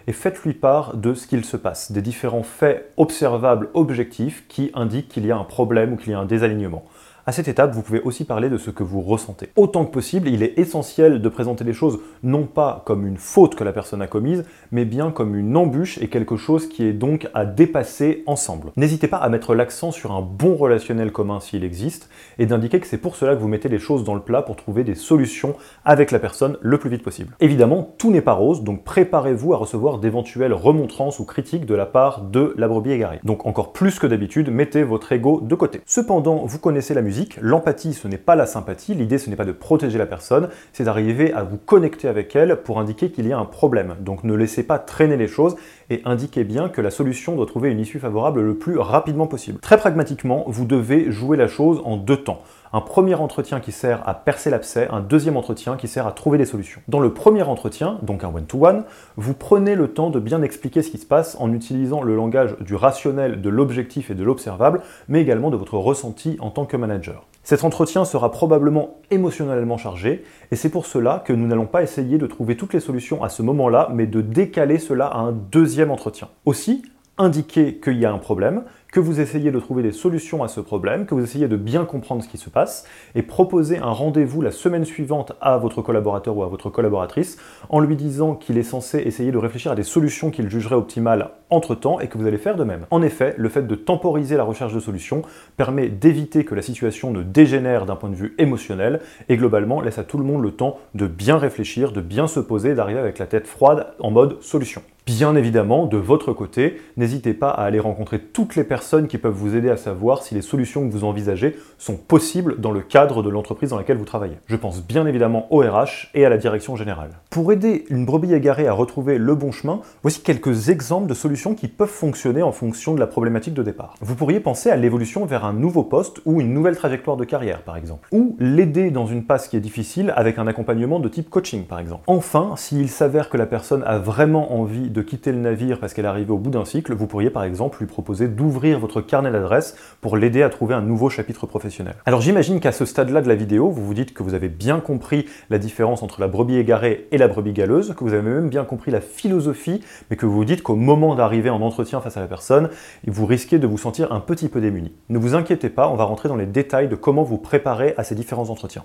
et 0.06 0.12
faites-lui 0.12 0.54
part 0.54 0.96
de 0.96 1.14
ce 1.14 1.26
qu'il 1.26 1.44
se 1.44 1.56
passe, 1.56 1.92
des 1.92 2.02
différents 2.02 2.42
faits 2.42 2.92
observables 2.96 3.70
objectifs 3.74 4.44
qui 4.48 4.70
indiquent 4.74 5.08
qu'il 5.08 5.26
y 5.26 5.30
a 5.30 5.36
un 5.36 5.44
problème 5.44 5.94
ou 5.94 5.96
qu'il 5.96 6.12
y 6.12 6.14
a 6.14 6.18
un 6.18 6.26
désalignement. 6.26 6.84
À 7.28 7.32
cette 7.32 7.49
étape, 7.49 7.73
vous 7.73 7.82
pouvez 7.82 8.00
aussi 8.02 8.23
parler 8.23 8.49
de 8.49 8.56
ce 8.56 8.70
que 8.70 8.84
vous 8.84 9.00
ressentez. 9.00 9.49
Autant 9.56 9.84
que 9.84 9.90
possible, 9.90 10.28
il 10.28 10.44
est 10.44 10.56
essentiel 10.61 11.20
de 11.20 11.28
présenter 11.28 11.64
les 11.64 11.73
choses 11.73 11.99
non 12.23 12.44
pas 12.44 12.84
comme 12.87 13.05
une 13.05 13.17
faute 13.17 13.56
que 13.56 13.64
la 13.64 13.73
personne 13.73 14.00
a 14.00 14.06
commise, 14.06 14.44
mais 14.70 14.84
bien 14.84 15.11
comme 15.11 15.34
une 15.34 15.56
embûche 15.56 15.99
et 15.99 16.06
quelque 16.06 16.37
chose 16.37 16.69
qui 16.69 16.84
est 16.84 16.93
donc 16.93 17.26
à 17.34 17.44
dépasser 17.44 18.23
ensemble. 18.26 18.70
N'hésitez 18.76 19.08
pas 19.08 19.17
à 19.17 19.28
mettre 19.28 19.56
l'accent 19.56 19.90
sur 19.90 20.12
un 20.12 20.23
bon 20.23 20.55
relationnel 20.55 21.11
commun 21.11 21.40
s'il 21.40 21.64
existe, 21.64 22.08
et 22.38 22.46
d'indiquer 22.46 22.78
que 22.78 22.87
c'est 22.87 22.96
pour 22.96 23.17
cela 23.17 23.34
que 23.34 23.40
vous 23.40 23.49
mettez 23.49 23.69
les 23.69 23.81
choses 23.81 24.05
dans 24.05 24.14
le 24.14 24.20
plat 24.20 24.43
pour 24.43 24.55
trouver 24.55 24.84
des 24.84 24.94
solutions 24.94 25.56
avec 25.84 26.12
la 26.12 26.20
personne 26.20 26.56
le 26.61 26.78
plus 26.78 26.90
vite 26.90 27.02
possible. 27.02 27.34
Évidemment, 27.40 27.93
tout 27.99 28.12
n'est 28.12 28.20
pas 28.20 28.34
rose, 28.34 28.62
donc 28.62 28.84
préparez-vous 28.84 29.52
à 29.52 29.56
recevoir 29.56 29.99
d'éventuelles 29.99 30.55
remontrances 30.55 31.19
ou 31.19 31.25
critiques 31.25 31.67
de 31.67 31.75
la 31.75 31.87
part 31.87 32.20
de 32.20 32.55
la 32.56 32.69
brebis 32.69 32.93
égarée. 32.93 33.19
Donc 33.25 33.46
encore 33.46 33.73
plus 33.73 33.99
que 33.99 34.06
d'habitude, 34.06 34.49
mettez 34.49 34.84
votre 34.84 35.11
ego 35.11 35.40
de 35.40 35.56
côté. 35.56 35.81
Cependant, 35.87 36.44
vous 36.46 36.61
connaissez 36.61 36.94
la 36.94 37.02
musique 37.02 37.15
L'empathie, 37.40 37.94
ce 37.94 38.08
n'est 38.08 38.18
pas 38.18 38.36
la 38.36 38.46
sympathie. 38.46 38.94
L'idée, 38.94 39.18
ce 39.18 39.30
n'est 39.30 39.36
pas 39.36 39.44
de 39.44 39.52
protéger 39.52 39.98
la 39.98 40.06
personne, 40.06 40.48
c'est 40.72 40.84
d'arriver 40.84 41.32
à 41.32 41.42
vous 41.42 41.56
connecter 41.56 42.08
avec 42.08 42.34
elle 42.36 42.56
pour 42.62 42.78
indiquer 42.78 43.10
qu'il 43.10 43.26
y 43.26 43.32
a 43.32 43.38
un 43.38 43.44
problème. 43.44 43.96
Donc 44.00 44.24
ne 44.24 44.34
laissez 44.34 44.62
pas 44.62 44.78
traîner 44.78 45.16
les 45.16 45.28
choses 45.28 45.56
et 45.90 46.02
indiquez 46.04 46.44
bien 46.44 46.68
que 46.68 46.80
la 46.80 46.90
solution 46.90 47.36
doit 47.36 47.46
trouver 47.46 47.70
une 47.70 47.80
issue 47.80 47.98
favorable 47.98 48.40
le 48.40 48.54
plus 48.54 48.78
rapidement 48.78 49.26
possible. 49.26 49.60
Très 49.60 49.78
pragmatiquement, 49.78 50.44
vous 50.46 50.64
devez 50.64 51.10
jouer 51.10 51.36
la 51.36 51.48
chose 51.48 51.80
en 51.84 51.96
deux 51.96 52.18
temps 52.18 52.42
un 52.76 52.82
premier 52.82 53.14
entretien 53.14 53.58
qui 53.58 53.73
sert 53.73 54.06
à 54.06 54.12
percer 54.12 54.50
l'abcès, 54.50 54.87
un 54.90 55.00
deuxième 55.00 55.38
entretien 55.38 55.76
qui 55.76 55.88
sert 55.88 56.06
à 56.06 56.12
trouver 56.12 56.37
des 56.37 56.44
solutions. 56.44 56.82
Dans 56.88 57.00
le 57.00 57.14
premier 57.14 57.43
entretien, 57.43 57.99
donc 58.02 58.23
un 58.23 58.28
one-to-one, 58.28 58.84
vous 59.17 59.32
prenez 59.32 59.75
le 59.75 59.88
temps 59.88 60.11
de 60.11 60.20
bien 60.20 60.43
expliquer 60.43 60.82
ce 60.82 60.90
qui 60.90 60.99
se 60.99 61.06
passe 61.06 61.38
en 61.40 61.55
utilisant 61.55 62.02
le 62.02 62.14
langage 62.14 62.55
du 62.61 62.75
rationnel, 62.75 63.40
de 63.40 63.49
l'objectif 63.49 64.11
et 64.11 64.14
de 64.14 64.23
l'observable, 64.23 64.82
mais 65.08 65.23
également 65.23 65.49
de 65.49 65.56
votre 65.56 65.78
ressenti 65.78 66.37
en 66.38 66.50
tant 66.50 66.67
que 66.67 66.76
manager. 66.76 67.25
Cet 67.44 67.64
entretien 67.64 68.05
sera 68.05 68.31
probablement 68.31 68.99
émotionnellement 69.11 69.78
chargé, 69.78 70.25
et 70.50 70.56
c'est 70.56 70.69
pour 70.69 70.84
cela 70.84 71.23
que 71.25 71.32
nous 71.32 71.46
n'allons 71.46 71.64
pas 71.64 71.82
essayer 71.82 72.19
de 72.19 72.26
trouver 72.26 72.58
toutes 72.58 72.75
les 72.75 72.81
solutions 72.81 73.25
à 73.25 73.31
ce 73.31 73.40
moment-là, 73.40 73.88
mais 73.94 74.06
de 74.06 74.20
décaler 74.20 74.78
cela 74.78 75.06
à 75.06 75.20
un 75.20 75.32
deuxième 75.32 75.90
entretien. 75.90 76.28
Aussi, 76.44 76.82
indiquer 77.19 77.76
qu'il 77.76 77.99
y 77.99 78.05
a 78.05 78.12
un 78.12 78.19
problème, 78.19 78.64
que 78.96 79.00
vous 79.02 79.20
essayez 79.20 79.50
de 79.50 79.60
trouver 79.60 79.82
des 79.82 79.93
solutions 79.93 80.43
à 80.43 80.48
ce 80.48 80.58
problème, 80.58 81.04
que 81.04 81.14
vous 81.14 81.22
essayez 81.22 81.48
de 81.48 81.56
bien 81.58 81.84
comprendre 81.84 82.25
ce 82.25 82.28
qui 82.31 82.38
se 82.38 82.48
passe, 82.48 82.87
et 83.14 83.20
proposer 83.20 83.76
un 83.76 83.90
rendez-vous 83.90 84.40
la 84.40 84.50
semaine 84.50 84.87
suivante 84.87 85.34
à 85.43 85.58
votre 85.58 85.82
collaborateur 85.82 86.34
ou 86.34 86.43
à 86.43 86.46
votre 86.46 86.70
collaboratrice 86.70 87.37
en 87.69 87.81
lui 87.81 87.94
disant 87.94 88.34
qu'il 88.34 88.56
est 88.56 88.62
censé 88.62 89.00
essayer 89.00 89.32
de 89.32 89.37
réfléchir 89.37 89.70
à 89.70 89.75
des 89.75 89.82
solutions 89.82 90.31
qu'il 90.31 90.48
jugerait 90.48 90.76
optimales 90.76 91.32
entre-temps 91.50 92.00
et 92.00 92.08
que 92.08 92.16
vous 92.16 92.26
allez 92.26 92.38
faire 92.38 92.56
de 92.56 92.64
même. 92.64 92.87
En 92.90 93.02
effet, 93.02 93.34
le 93.37 93.50
fait 93.50 93.66
de 93.66 93.75
temporiser 93.75 94.38
la 94.38 94.44
recherche 94.44 94.72
de 94.72 94.81
solutions 94.81 95.20
permet 95.58 95.90
d'éviter 95.90 96.46
que 96.46 96.54
la 96.54 96.62
situation 96.62 97.10
ne 97.10 97.22
dégénère 97.22 97.84
d'un 97.84 97.96
point 97.96 98.08
de 98.08 98.14
vue 98.14 98.34
émotionnel 98.38 99.00
et 99.28 99.37
globalement 99.37 99.82
laisse 99.82 99.99
à 99.99 100.04
tout 100.04 100.16
le 100.16 100.25
monde 100.25 100.42
le 100.42 100.52
temps 100.52 100.78
de 100.94 101.06
bien 101.06 101.37
réfléchir, 101.37 101.92
de 101.92 102.00
bien 102.00 102.28
se 102.28 102.40
poser, 102.40 102.75
d'arriver 102.75 103.00
avec 103.00 103.19
la 103.19 103.26
tête 103.26 103.46
froide 103.46 103.88
en 104.00 104.10
mode 104.10 104.42
solution. 104.42 104.81
Bien 105.06 105.37
évidemment, 105.37 105.87
de 105.87 105.99
votre 105.99 106.32
côté, 106.32 106.81
n'hésitez 106.96 107.32
pas 107.32 107.50
à 107.50 107.62
aller 107.62 107.78
rencontrer 107.78 108.19
toutes 108.19 108.56
les 108.56 108.64
personnes 108.64 108.85
qui 109.08 109.18
peuvent 109.18 109.34
vous 109.34 109.56
aider 109.56 109.68
à 109.68 109.76
savoir 109.76 110.22
si 110.22 110.34
les 110.34 110.42
solutions 110.42 110.86
que 110.86 110.92
vous 110.92 111.04
envisagez 111.04 111.56
sont 111.76 111.96
possibles 111.96 112.60
dans 112.60 112.70
le 112.70 112.80
cadre 112.80 113.22
de 113.22 113.28
l'entreprise 113.28 113.70
dans 113.70 113.76
laquelle 113.76 113.96
vous 113.96 114.04
travaillez. 114.04 114.36
Je 114.46 114.56
pense 114.56 114.80
bien 114.80 115.06
évidemment 115.06 115.46
au 115.50 115.58
RH 115.58 116.08
et 116.14 116.24
à 116.24 116.28
la 116.28 116.38
direction 116.38 116.76
générale. 116.76 117.10
Pour 117.30 117.52
aider 117.52 117.84
une 117.90 118.06
brebis 118.06 118.32
égarée 118.32 118.68
à 118.68 118.72
retrouver 118.72 119.18
le 119.18 119.34
bon 119.34 119.50
chemin, 119.50 119.80
voici 120.02 120.20
quelques 120.20 120.68
exemples 120.68 121.08
de 121.08 121.14
solutions 121.14 121.54
qui 121.54 121.66
peuvent 121.66 121.88
fonctionner 121.88 122.42
en 122.42 122.52
fonction 122.52 122.94
de 122.94 123.00
la 123.00 123.08
problématique 123.08 123.54
de 123.54 123.62
départ. 123.62 123.94
Vous 124.00 124.14
pourriez 124.14 124.38
penser 124.38 124.70
à 124.70 124.76
l'évolution 124.76 125.26
vers 125.26 125.44
un 125.44 125.52
nouveau 125.52 125.82
poste 125.82 126.20
ou 126.24 126.40
une 126.40 126.54
nouvelle 126.54 126.76
trajectoire 126.76 127.16
de 127.16 127.24
carrière 127.24 127.62
par 127.62 127.76
exemple. 127.76 128.08
Ou 128.12 128.36
l'aider 128.38 128.92
dans 128.92 129.06
une 129.06 129.24
passe 129.24 129.48
qui 129.48 129.56
est 129.56 129.60
difficile 129.60 130.12
avec 130.16 130.38
un 130.38 130.46
accompagnement 130.46 131.00
de 131.00 131.08
type 131.08 131.28
coaching 131.28 131.64
par 131.64 131.80
exemple. 131.80 132.04
Enfin, 132.06 132.54
s'il 132.56 132.88
s'avère 132.88 133.30
que 133.30 133.36
la 133.36 133.46
personne 133.46 133.82
a 133.84 133.98
vraiment 133.98 134.54
envie 134.54 134.90
de 134.90 135.02
quitter 135.02 135.32
le 135.32 135.38
navire 135.38 135.80
parce 135.80 135.92
qu'elle 135.92 136.06
arrive 136.06 136.30
au 136.30 136.38
bout 136.38 136.50
d'un 136.50 136.64
cycle, 136.64 136.94
vous 136.94 137.08
pourriez 137.08 137.30
par 137.30 137.42
exemple 137.42 137.78
lui 137.80 137.86
proposer 137.86 138.28
d'ouvrir 138.28 138.75
votre 138.78 139.00
carnet 139.00 139.31
d'adresses 139.31 139.76
pour 140.00 140.17
l'aider 140.17 140.43
à 140.43 140.49
trouver 140.49 140.75
un 140.75 140.82
nouveau 140.82 141.11
chapitre 141.11 141.46
professionnel. 141.46 141.94
Alors 142.06 142.20
j'imagine 142.20 142.61
qu'à 142.61 142.73
ce 142.73 142.84
stade-là 142.84 143.23
de 143.23 143.28
la 143.28 143.34
vidéo, 143.34 143.70
vous 143.70 143.84
vous 143.84 143.94
dites 143.94 144.14
que 144.14 144.23
vous 144.23 144.34
avez 144.34 144.49
bien 144.49 144.81
compris 144.81 145.26
la 145.50 145.58
différence 145.58 146.02
entre 146.02 146.20
la 146.20 146.28
brebis 146.28 146.56
égarée 146.56 147.08
et 147.12 147.19
la 147.19 147.28
brebis 147.28 147.52
galeuse, 147.52 147.94
que 147.96 148.05
vous 148.05 148.12
avez 148.12 148.23
même 148.23 148.49
bien 148.49 148.64
compris 148.64 148.90
la 148.90 149.00
philosophie, 149.00 149.82
mais 150.11 150.17
que 150.17 150.26
vous 150.26 150.34
vous 150.34 150.44
dites 150.44 150.62
qu'au 150.62 150.76
moment 150.76 151.14
d'arriver 151.14 151.50
en 151.50 151.61
entretien 151.61 152.00
face 152.00 152.17
à 152.17 152.20
la 152.20 152.26
personne, 152.26 152.69
vous 153.06 153.26
risquez 153.26 153.58
de 153.58 153.67
vous 153.67 153.78
sentir 153.78 154.12
un 154.12 154.20
petit 154.20 154.49
peu 154.49 154.61
démuni. 154.61 154.93
Ne 155.08 155.19
vous 155.19 155.34
inquiétez 155.34 155.69
pas, 155.69 155.88
on 155.88 155.96
va 155.96 156.05
rentrer 156.05 156.28
dans 156.28 156.37
les 156.37 156.46
détails 156.46 156.88
de 156.88 156.96
comment 156.96 157.23
vous 157.23 157.38
préparer 157.38 157.94
à 157.96 158.05
ces 158.05 158.14
différents 158.14 158.50
entretiens. 158.50 158.84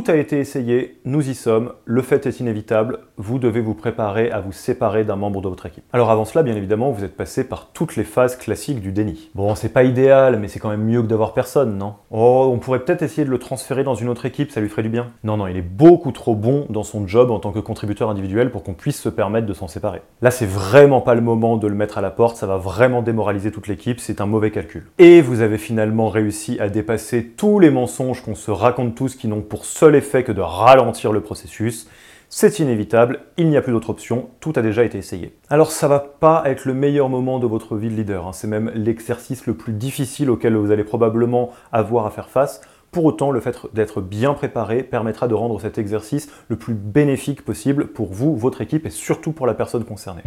Tout 0.00 0.10
a 0.10 0.16
été 0.16 0.38
essayé, 0.38 0.98
nous 1.04 1.28
y 1.28 1.34
sommes, 1.34 1.72
le 1.84 2.00
fait 2.00 2.24
est 2.24 2.40
inévitable, 2.40 3.00
vous 3.18 3.38
devez 3.38 3.60
vous 3.60 3.74
préparer 3.74 4.30
à 4.30 4.40
vous 4.40 4.50
séparer 4.50 5.04
d'un 5.04 5.16
membre 5.16 5.42
de 5.42 5.48
votre 5.50 5.66
équipe. 5.66 5.84
Alors 5.92 6.10
avant 6.10 6.24
cela, 6.24 6.42
bien 6.42 6.56
évidemment, 6.56 6.90
vous 6.90 7.04
êtes 7.04 7.18
passé 7.18 7.44
par 7.44 7.68
toutes 7.74 7.96
les 7.96 8.04
phases 8.04 8.36
classiques 8.36 8.80
du 8.80 8.92
déni. 8.92 9.28
Bon, 9.34 9.54
c'est 9.54 9.68
pas 9.68 9.84
idéal, 9.84 10.38
mais 10.38 10.48
c'est 10.48 10.58
quand 10.58 10.70
même 10.70 10.84
mieux 10.84 11.02
que 11.02 11.06
d'avoir 11.06 11.34
personne, 11.34 11.76
non? 11.76 11.96
Oh, 12.10 12.48
on 12.50 12.56
pourrait 12.56 12.78
peut-être 12.78 13.02
essayer 13.02 13.26
de 13.26 13.30
le 13.30 13.36
transférer 13.36 13.84
dans 13.84 13.94
une 13.94 14.08
autre 14.08 14.24
équipe, 14.24 14.50
ça 14.52 14.62
lui 14.62 14.70
ferait 14.70 14.84
du 14.84 14.88
bien. 14.88 15.08
Non, 15.22 15.36
non, 15.36 15.46
il 15.48 15.58
est 15.58 15.60
beaucoup 15.60 16.12
trop 16.12 16.34
bon 16.34 16.64
dans 16.70 16.82
son 16.82 17.06
job 17.06 17.30
en 17.30 17.38
tant 17.38 17.52
que 17.52 17.58
contributeur 17.58 18.08
individuel 18.08 18.50
pour 18.50 18.62
qu'on 18.62 18.72
puisse 18.72 19.02
se 19.02 19.10
permettre 19.10 19.46
de 19.46 19.52
s'en 19.52 19.68
séparer. 19.68 20.00
Là, 20.22 20.30
c'est 20.30 20.48
vraiment 20.48 21.02
pas 21.02 21.14
le 21.14 21.20
moment 21.20 21.58
de 21.58 21.66
le 21.66 21.74
mettre 21.74 21.98
à 21.98 22.00
la 22.00 22.10
porte, 22.10 22.38
ça 22.38 22.46
va 22.46 22.56
vraiment 22.56 23.02
démoraliser 23.02 23.52
toute 23.52 23.68
l'équipe, 23.68 24.00
c'est 24.00 24.22
un 24.22 24.26
mauvais 24.26 24.50
calcul. 24.50 24.86
Et 24.98 25.20
vous 25.20 25.42
avez 25.42 25.58
finalement 25.58 26.08
réussi 26.08 26.58
à 26.58 26.70
dépasser 26.70 27.26
tous 27.36 27.58
les 27.58 27.70
mensonges 27.70 28.22
qu'on 28.22 28.34
se 28.34 28.50
raconte 28.50 28.94
tous 28.94 29.14
qui 29.14 29.28
n'ont 29.28 29.42
pour 29.42 29.66
seul 30.00 30.24
que 30.24 30.32
de 30.32 30.40
ralentir 30.40 31.12
le 31.12 31.20
processus. 31.20 31.88
C'est 32.28 32.60
inévitable, 32.60 33.22
il 33.38 33.48
n'y 33.48 33.56
a 33.56 33.62
plus 33.62 33.72
d'autre 33.72 33.90
option, 33.90 34.30
tout 34.38 34.52
a 34.54 34.62
déjà 34.62 34.84
été 34.84 34.98
essayé. 34.98 35.34
Alors 35.48 35.72
ça 35.72 35.88
va 35.88 35.98
pas 35.98 36.44
être 36.46 36.64
le 36.64 36.74
meilleur 36.74 37.08
moment 37.08 37.40
de 37.40 37.46
votre 37.48 37.76
vie 37.76 37.88
de 37.88 37.96
leader, 37.96 38.28
hein. 38.28 38.32
c'est 38.32 38.46
même 38.46 38.70
l'exercice 38.72 39.46
le 39.46 39.54
plus 39.54 39.72
difficile 39.72 40.30
auquel 40.30 40.54
vous 40.54 40.70
allez 40.70 40.84
probablement 40.84 41.50
avoir 41.72 42.06
à 42.06 42.10
faire 42.10 42.28
face. 42.28 42.60
Pour 42.92 43.04
autant, 43.04 43.32
le 43.32 43.40
fait 43.40 43.56
d'être 43.72 44.00
bien 44.00 44.34
préparé 44.34 44.84
permettra 44.84 45.26
de 45.26 45.34
rendre 45.34 45.60
cet 45.60 45.78
exercice 45.78 46.30
le 46.48 46.56
plus 46.56 46.74
bénéfique 46.74 47.44
possible 47.44 47.88
pour 47.88 48.12
vous, 48.12 48.36
votre 48.36 48.60
équipe 48.60 48.86
et 48.86 48.90
surtout 48.90 49.32
pour 49.32 49.46
la 49.46 49.54
personne 49.54 49.84
concernée. 49.84 50.22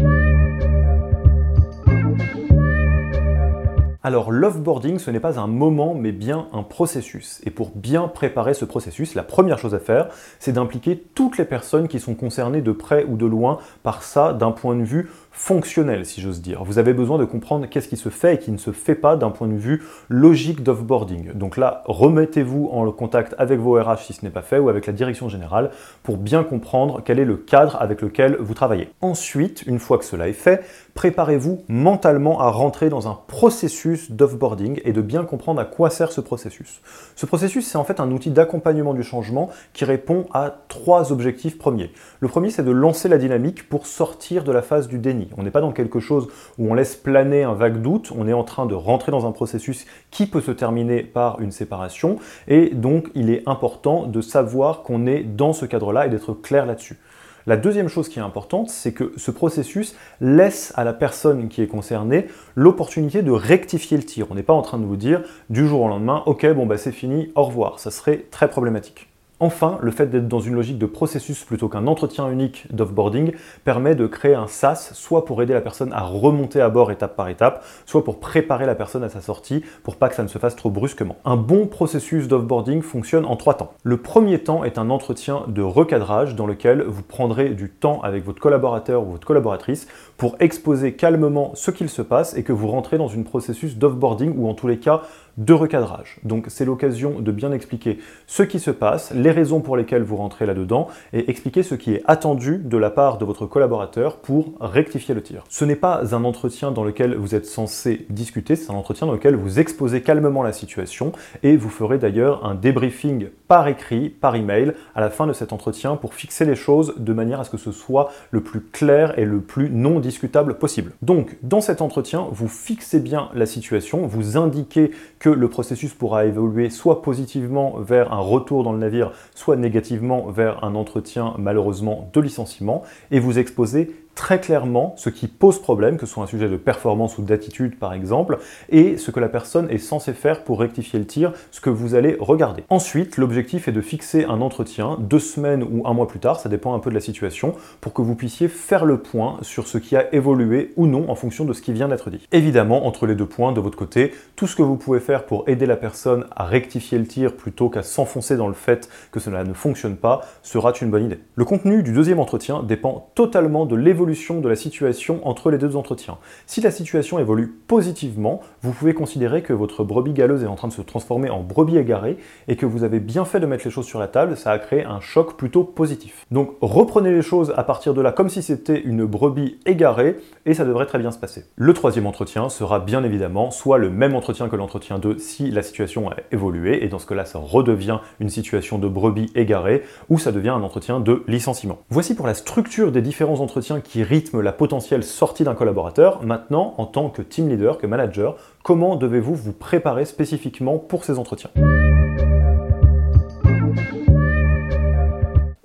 Alors 4.05 4.33
l'offboarding, 4.33 4.99
ce 4.99 5.11
n'est 5.11 5.21
pas 5.21 5.39
un 5.39 5.47
moment, 5.47 5.95
mais 5.95 6.11
bien 6.11 6.47
un 6.51 6.63
processus. 6.63 7.39
Et 7.45 7.51
pour 7.51 7.71
bien 7.73 8.09
préparer 8.09 8.53
ce 8.53 8.65
processus, 8.65 9.15
la 9.15 9.23
première 9.23 9.57
chose 9.57 9.73
à 9.73 9.79
faire, 9.79 10.09
c'est 10.39 10.51
d'impliquer 10.51 11.01
toutes 11.15 11.37
les 11.37 11.45
personnes 11.45 11.87
qui 11.87 12.01
sont 12.01 12.13
concernées 12.13 12.61
de 12.61 12.73
près 12.73 13.05
ou 13.05 13.15
de 13.15 13.25
loin 13.25 13.59
par 13.81 14.03
ça 14.03 14.33
d'un 14.33 14.51
point 14.51 14.75
de 14.75 14.83
vue 14.83 15.09
fonctionnel, 15.33 16.05
si 16.05 16.21
j'ose 16.21 16.41
dire. 16.41 16.63
Vous 16.63 16.77
avez 16.77 16.93
besoin 16.93 17.17
de 17.17 17.25
comprendre 17.25 17.67
qu'est-ce 17.67 17.87
qui 17.87 17.97
se 17.97 18.09
fait 18.09 18.35
et 18.35 18.37
qui 18.37 18.51
ne 18.51 18.57
se 18.57 18.71
fait 18.71 18.95
pas 18.95 19.15
d'un 19.15 19.31
point 19.31 19.47
de 19.47 19.55
vue 19.55 19.83
logique 20.07 20.61
d'offboarding. 20.61 21.33
Donc 21.33 21.57
là, 21.57 21.83
remettez-vous 21.85 22.69
en 22.71 22.89
contact 22.91 23.33
avec 23.39 23.59
vos 23.59 23.73
RH 23.73 24.03
si 24.05 24.13
ce 24.13 24.23
n'est 24.23 24.31
pas 24.31 24.43
fait 24.43 24.59
ou 24.59 24.69
avec 24.69 24.85
la 24.85 24.93
direction 24.93 25.29
générale 25.29 25.71
pour 26.03 26.17
bien 26.17 26.43
comprendre 26.43 27.01
quel 27.03 27.19
est 27.19 27.25
le 27.25 27.35
cadre 27.35 27.77
avec 27.81 28.01
lequel 28.01 28.37
vous 28.39 28.53
travaillez. 28.53 28.89
Ensuite, 29.01 29.63
une 29.65 29.79
fois 29.79 29.97
que 29.97 30.05
cela 30.05 30.29
est 30.29 30.33
fait, 30.33 30.63
préparez-vous 30.93 31.63
mentalement 31.67 32.39
à 32.39 32.51
rentrer 32.51 32.89
dans 32.89 33.07
un 33.07 33.17
processus 33.27 34.11
d'offboarding 34.11 34.81
et 34.85 34.93
de 34.93 35.01
bien 35.01 35.23
comprendre 35.23 35.59
à 35.59 35.65
quoi 35.65 35.89
sert 35.89 36.11
ce 36.11 36.21
processus. 36.21 36.81
Ce 37.15 37.25
processus, 37.25 37.65
c'est 37.65 37.77
en 37.77 37.83
fait 37.83 37.99
un 37.99 38.11
outil 38.11 38.29
d'accompagnement 38.29 38.93
du 38.93 39.03
changement 39.03 39.49
qui 39.73 39.85
répond 39.85 40.27
à 40.31 40.53
trois 40.67 41.11
objectifs 41.11 41.57
premiers. 41.57 41.91
Le 42.19 42.27
premier, 42.27 42.51
c'est 42.51 42.63
de 42.63 42.71
lancer 42.71 43.09
la 43.09 43.17
dynamique 43.17 43.67
pour 43.67 43.87
sortir 43.87 44.43
de 44.43 44.51
la 44.51 44.61
phase 44.61 44.87
du 44.87 44.99
déni. 44.99 45.22
On 45.37 45.43
n'est 45.43 45.51
pas 45.51 45.61
dans 45.61 45.71
quelque 45.71 45.99
chose 45.99 46.27
où 46.57 46.69
on 46.69 46.73
laisse 46.73 46.95
planer 46.95 47.43
un 47.43 47.53
vague 47.53 47.81
doute, 47.81 48.11
on 48.15 48.27
est 48.27 48.33
en 48.33 48.43
train 48.43 48.65
de 48.65 48.75
rentrer 48.75 49.11
dans 49.11 49.25
un 49.25 49.31
processus 49.31 49.85
qui 50.11 50.27
peut 50.27 50.41
se 50.41 50.51
terminer 50.51 51.03
par 51.03 51.39
une 51.39 51.51
séparation, 51.51 52.17
et 52.47 52.69
donc 52.69 53.09
il 53.15 53.29
est 53.29 53.43
important 53.47 54.05
de 54.05 54.21
savoir 54.21 54.83
qu'on 54.83 55.05
est 55.05 55.23
dans 55.23 55.53
ce 55.53 55.65
cadre-là 55.65 56.07
et 56.07 56.09
d'être 56.09 56.33
clair 56.33 56.65
là-dessus. 56.65 56.97
La 57.45 57.57
deuxième 57.57 57.89
chose 57.89 58.07
qui 58.07 58.19
est 58.19 58.21
importante, 58.21 58.69
c'est 58.69 58.93
que 58.93 59.11
ce 59.17 59.29
processus 59.29 59.95
laisse 60.21 60.71
à 60.75 60.85
la 60.85 60.93
personne 60.93 61.49
qui 61.49 61.61
est 61.61 61.67
concernée 61.67 62.27
l'opportunité 62.55 63.21
de 63.21 63.31
rectifier 63.31 63.97
le 63.97 64.03
tir. 64.03 64.27
On 64.29 64.35
n'est 64.35 64.43
pas 64.43 64.53
en 64.53 64.61
train 64.61 64.79
de 64.79 64.85
vous 64.85 64.95
dire 64.95 65.21
du 65.49 65.67
jour 65.67 65.81
au 65.81 65.87
lendemain, 65.89 66.23
ok, 66.25 66.47
bon 66.53 66.65
bah 66.65 66.77
c'est 66.77 66.93
fini, 66.93 67.31
au 67.35 67.43
revoir. 67.43 67.79
Ça 67.79 67.91
serait 67.91 68.25
très 68.31 68.49
problématique. 68.49 69.12
Enfin, 69.39 69.79
le 69.81 69.91
fait 69.91 70.05
d'être 70.05 70.27
dans 70.27 70.39
une 70.39 70.53
logique 70.53 70.77
de 70.77 70.85
processus 70.85 71.43
plutôt 71.43 71.67
qu'un 71.67 71.87
entretien 71.87 72.29
unique 72.29 72.67
d'offboarding 72.71 73.33
permet 73.65 73.95
de 73.95 74.05
créer 74.05 74.35
un 74.35 74.47
SaaS, 74.47 74.91
soit 74.93 75.25
pour 75.25 75.41
aider 75.41 75.53
la 75.53 75.59
personne 75.59 75.91
à 75.91 76.01
remonter 76.01 76.61
à 76.61 76.69
bord 76.69 76.91
étape 76.91 77.15
par 77.15 77.27
étape, 77.29 77.65
soit 77.85 78.03
pour 78.03 78.19
préparer 78.19 78.65
la 78.65 78.75
personne 78.75 79.03
à 79.03 79.09
sa 79.09 79.21
sortie 79.21 79.63
pour 79.83 79.95
pas 79.95 80.07
que 80.07 80.15
ça 80.15 80.23
ne 80.23 80.27
se 80.27 80.37
fasse 80.37 80.55
trop 80.55 80.69
brusquement. 80.69 81.17
Un 81.25 81.35
bon 81.35 81.65
processus 81.65 82.27
d'offboarding 82.27 82.81
fonctionne 82.81 83.25
en 83.25 83.35
trois 83.35 83.55
temps. 83.55 83.73
Le 83.83 83.97
premier 83.97 84.39
temps 84.39 84.63
est 84.63 84.77
un 84.77 84.89
entretien 84.89 85.41
de 85.47 85.63
recadrage 85.63 86.35
dans 86.35 86.45
lequel 86.45 86.83
vous 86.83 87.03
prendrez 87.03 87.49
du 87.49 87.69
temps 87.69 88.01
avec 88.01 88.23
votre 88.23 88.39
collaborateur 88.39 89.01
ou 89.01 89.11
votre 89.11 89.27
collaboratrice 89.27 89.87
pour 90.15 90.35
exposer 90.39 90.93
calmement 90.93 91.51
ce 91.55 91.71
qu'il 91.71 91.89
se 91.89 92.01
passe 92.01 92.37
et 92.37 92.43
que 92.43 92.53
vous 92.53 92.67
rentrez 92.67 92.97
dans 92.97 93.11
un 93.11 93.23
processus 93.23 93.77
d'offboarding 93.77 94.37
ou 94.37 94.47
en 94.47 94.53
tous 94.53 94.67
les 94.67 94.77
cas 94.77 95.01
de 95.37 95.53
recadrage. 95.53 96.19
Donc 96.23 96.45
c'est 96.49 96.65
l'occasion 96.65 97.19
de 97.19 97.31
bien 97.31 97.51
expliquer 97.51 97.99
ce 98.27 98.43
qui 98.43 98.59
se 98.59 98.71
passe, 98.71 99.11
les 99.13 99.31
raisons 99.31 99.61
pour 99.61 99.77
lesquelles 99.77 100.03
vous 100.03 100.15
rentrez 100.15 100.45
là-dedans 100.45 100.87
et 101.11 101.29
expliquer 101.29 101.63
ce 101.63 101.75
qui 101.75 101.93
est 101.93 102.03
attendu 102.05 102.57
de 102.57 102.77
la 102.77 102.89
part 102.89 103.17
de 103.17 103.25
votre 103.25 103.45
collaborateur 103.45 104.17
pour 104.17 104.53
rectifier 104.59 105.15
le 105.15 105.21
tir. 105.21 105.43
Ce 105.49 105.65
n'est 105.65 105.75
pas 105.75 106.15
un 106.15 106.23
entretien 106.23 106.71
dans 106.71 106.83
lequel 106.83 107.15
vous 107.15 107.35
êtes 107.35 107.45
censé 107.45 108.05
discuter, 108.09 108.55
c'est 108.55 108.71
un 108.71 108.75
entretien 108.75 109.07
dans 109.07 109.13
lequel 109.13 109.35
vous 109.35 109.59
exposez 109.59 110.01
calmement 110.01 110.43
la 110.43 110.53
situation 110.53 111.11
et 111.41 111.57
vous 111.57 111.69
ferez 111.69 111.97
d'ailleurs 111.97 112.45
un 112.45 112.55
débriefing 112.55 113.27
par 113.47 113.67
écrit, 113.67 114.09
par 114.09 114.35
email 114.35 114.73
à 114.95 115.01
la 115.01 115.09
fin 115.09 115.27
de 115.27 115.33
cet 115.33 115.53
entretien 115.53 115.95
pour 115.95 116.13
fixer 116.13 116.45
les 116.45 116.55
choses 116.55 116.95
de 116.97 117.13
manière 117.13 117.39
à 117.39 117.43
ce 117.43 117.49
que 117.49 117.57
ce 117.57 117.71
soit 117.71 118.11
le 118.31 118.41
plus 118.41 118.61
clair 118.61 119.17
et 119.17 119.25
le 119.25 119.41
plus 119.41 119.69
non 119.69 119.99
discutable 119.99 120.57
possible. 120.57 120.91
Donc 121.01 121.37
dans 121.41 121.61
cet 121.61 121.81
entretien, 121.81 122.27
vous 122.31 122.47
fixez 122.47 122.99
bien 122.99 123.29
la 123.33 123.45
situation, 123.45 124.05
vous 124.05 124.37
indiquez 124.37 124.91
que 125.23 125.29
le 125.29 125.47
processus 125.47 125.93
pourra 125.93 126.25
évoluer 126.25 126.69
soit 126.69 127.01
positivement 127.01 127.77
vers 127.79 128.11
un 128.11 128.19
retour 128.19 128.65
dans 128.65 128.73
le 128.73 128.77
navire, 128.77 129.13
soit 129.33 129.55
négativement 129.55 130.29
vers 130.29 130.65
un 130.65 130.75
entretien 130.75 131.33
malheureusement 131.37 132.09
de 132.11 132.19
licenciement, 132.19 132.83
et 133.09 133.21
vous 133.21 133.39
exposez 133.39 133.95
très 134.15 134.39
clairement 134.39 134.93
ce 134.97 135.09
qui 135.09 135.27
pose 135.27 135.59
problème, 135.59 135.97
que 135.97 136.05
ce 136.05 136.13
soit 136.13 136.23
un 136.23 136.27
sujet 136.27 136.49
de 136.49 136.57
performance 136.57 137.17
ou 137.17 137.21
d'attitude 137.21 137.77
par 137.77 137.93
exemple, 137.93 138.37
et 138.69 138.97
ce 138.97 139.11
que 139.11 139.19
la 139.19 139.29
personne 139.29 139.69
est 139.69 139.77
censée 139.77 140.13
faire 140.13 140.43
pour 140.43 140.59
rectifier 140.59 140.99
le 140.99 141.05
tir, 141.05 141.33
ce 141.51 141.61
que 141.61 141.69
vous 141.69 141.95
allez 141.95 142.17
regarder. 142.19 142.63
Ensuite, 142.69 143.17
l'objectif 143.17 143.67
est 143.67 143.71
de 143.71 143.81
fixer 143.81 144.25
un 144.25 144.41
entretien 144.41 144.97
deux 144.99 145.19
semaines 145.19 145.63
ou 145.63 145.87
un 145.87 145.93
mois 145.93 146.07
plus 146.07 146.19
tard, 146.19 146.39
ça 146.39 146.49
dépend 146.49 146.73
un 146.73 146.79
peu 146.79 146.89
de 146.89 146.95
la 146.95 147.01
situation, 147.01 147.55
pour 147.81 147.93
que 147.93 148.01
vous 148.01 148.15
puissiez 148.15 148.47
faire 148.47 148.85
le 148.85 148.97
point 148.97 149.37
sur 149.41 149.67
ce 149.67 149.77
qui 149.77 149.95
a 149.95 150.13
évolué 150.13 150.73
ou 150.75 150.87
non 150.87 151.09
en 151.09 151.15
fonction 151.15 151.45
de 151.45 151.53
ce 151.53 151.61
qui 151.61 151.73
vient 151.73 151.87
d'être 151.87 152.09
dit. 152.09 152.27
Évidemment, 152.31 152.85
entre 152.85 153.05
les 153.05 153.15
deux 153.15 153.25
points, 153.25 153.51
de 153.51 153.61
votre 153.61 153.77
côté, 153.77 154.11
tout 154.35 154.47
ce 154.47 154.55
que 154.55 154.61
vous 154.61 154.77
pouvez 154.77 154.99
faire 154.99 155.25
pour 155.25 155.47
aider 155.47 155.65
la 155.65 155.77
personne 155.77 156.25
à 156.35 156.45
rectifier 156.45 156.97
le 156.97 157.05
tir 157.05 157.35
plutôt 157.35 157.69
qu'à 157.69 157.83
s'enfoncer 157.83 158.37
dans 158.37 158.47
le 158.47 158.53
fait 158.53 158.89
que 159.11 159.19
cela 159.19 159.43
ne 159.43 159.53
fonctionne 159.53 159.95
pas 159.95 160.21
sera 160.41 160.73
une 160.81 160.89
bonne 160.89 161.05
idée. 161.05 161.19
Le 161.35 161.45
contenu 161.45 161.83
du 161.83 161.91
deuxième 161.91 162.19
entretien 162.19 162.63
dépend 162.63 163.11
totalement 163.15 163.65
de 163.65 163.75
l'évolution 163.75 164.02
de 164.03 164.49
la 164.49 164.55
situation 164.55 165.25
entre 165.25 165.49
les 165.49 165.57
deux 165.57 165.75
entretiens. 165.75 166.17
Si 166.45 166.61
la 166.61 166.71
situation 166.71 167.19
évolue 167.19 167.47
positivement, 167.47 168.41
vous 168.61 168.71
pouvez 168.71 168.93
considérer 168.93 169.41
que 169.41 169.53
votre 169.53 169.83
brebis 169.83 170.13
galeuse 170.13 170.43
est 170.43 170.47
en 170.47 170.55
train 170.55 170.67
de 170.67 170.73
se 170.73 170.81
transformer 170.81 171.29
en 171.29 171.41
brebis 171.41 171.77
égarée 171.77 172.17
et 172.47 172.55
que 172.55 172.65
vous 172.65 172.83
avez 172.83 172.99
bien 172.99 173.23
fait 173.23 173.39
de 173.39 173.45
mettre 173.45 173.63
les 173.65 173.71
choses 173.71 173.85
sur 173.85 173.99
la 173.99 174.07
table, 174.07 174.35
ça 174.35 174.51
a 174.51 174.59
créé 174.59 174.83
un 174.83 174.99
choc 174.99 175.37
plutôt 175.37 175.63
positif. 175.63 176.25
Donc 176.31 176.55
reprenez 176.61 177.11
les 177.11 177.21
choses 177.21 177.53
à 177.55 177.63
partir 177.63 177.93
de 177.93 178.01
là 178.01 178.11
comme 178.11 178.29
si 178.29 178.43
c'était 178.43 178.79
une 178.81 179.05
brebis 179.05 179.57
égarée 179.65 180.17
et 180.45 180.53
ça 180.53 180.65
devrait 180.65 180.85
très 180.85 180.99
bien 180.99 181.11
se 181.11 181.17
passer. 181.17 181.45
Le 181.55 181.73
troisième 181.73 182.05
entretien 182.05 182.49
sera 182.49 182.79
bien 182.79 183.03
évidemment 183.03 183.51
soit 183.51 183.77
le 183.77 183.89
même 183.89 184.15
entretien 184.15 184.49
que 184.49 184.55
l'entretien 184.55 184.99
2 184.99 185.17
si 185.17 185.49
la 185.49 185.63
situation 185.63 186.09
a 186.09 186.15
évolué 186.31 186.83
et 186.83 186.89
dans 186.89 186.99
ce 186.99 187.07
cas-là 187.07 187.25
ça 187.25 187.39
redevient 187.39 187.99
une 188.19 188.29
situation 188.29 188.77
de 188.77 188.87
brebis 188.87 189.31
égarée 189.35 189.83
ou 190.09 190.19
ça 190.19 190.31
devient 190.31 190.49
un 190.49 190.63
entretien 190.63 190.99
de 190.99 191.23
licenciement. 191.27 191.79
Voici 191.89 192.15
pour 192.15 192.27
la 192.27 192.33
structure 192.33 192.91
des 192.91 193.01
différents 193.01 193.39
entretiens 193.39 193.79
qui 193.79 193.92
rythme 194.01 194.41
la 194.41 194.53
potentielle 194.53 195.03
sortie 195.03 195.43
d'un 195.43 195.53
collaborateur. 195.53 196.23
Maintenant, 196.23 196.73
en 196.77 196.85
tant 196.85 197.09
que 197.09 197.21
team 197.21 197.49
leader, 197.49 197.77
que 197.77 197.85
manager, 197.85 198.37
comment 198.63 198.95
devez-vous 198.95 199.35
vous 199.35 199.53
préparer 199.53 200.05
spécifiquement 200.05 200.79
pour 200.79 201.03
ces 201.03 201.19
entretiens? 201.19 201.51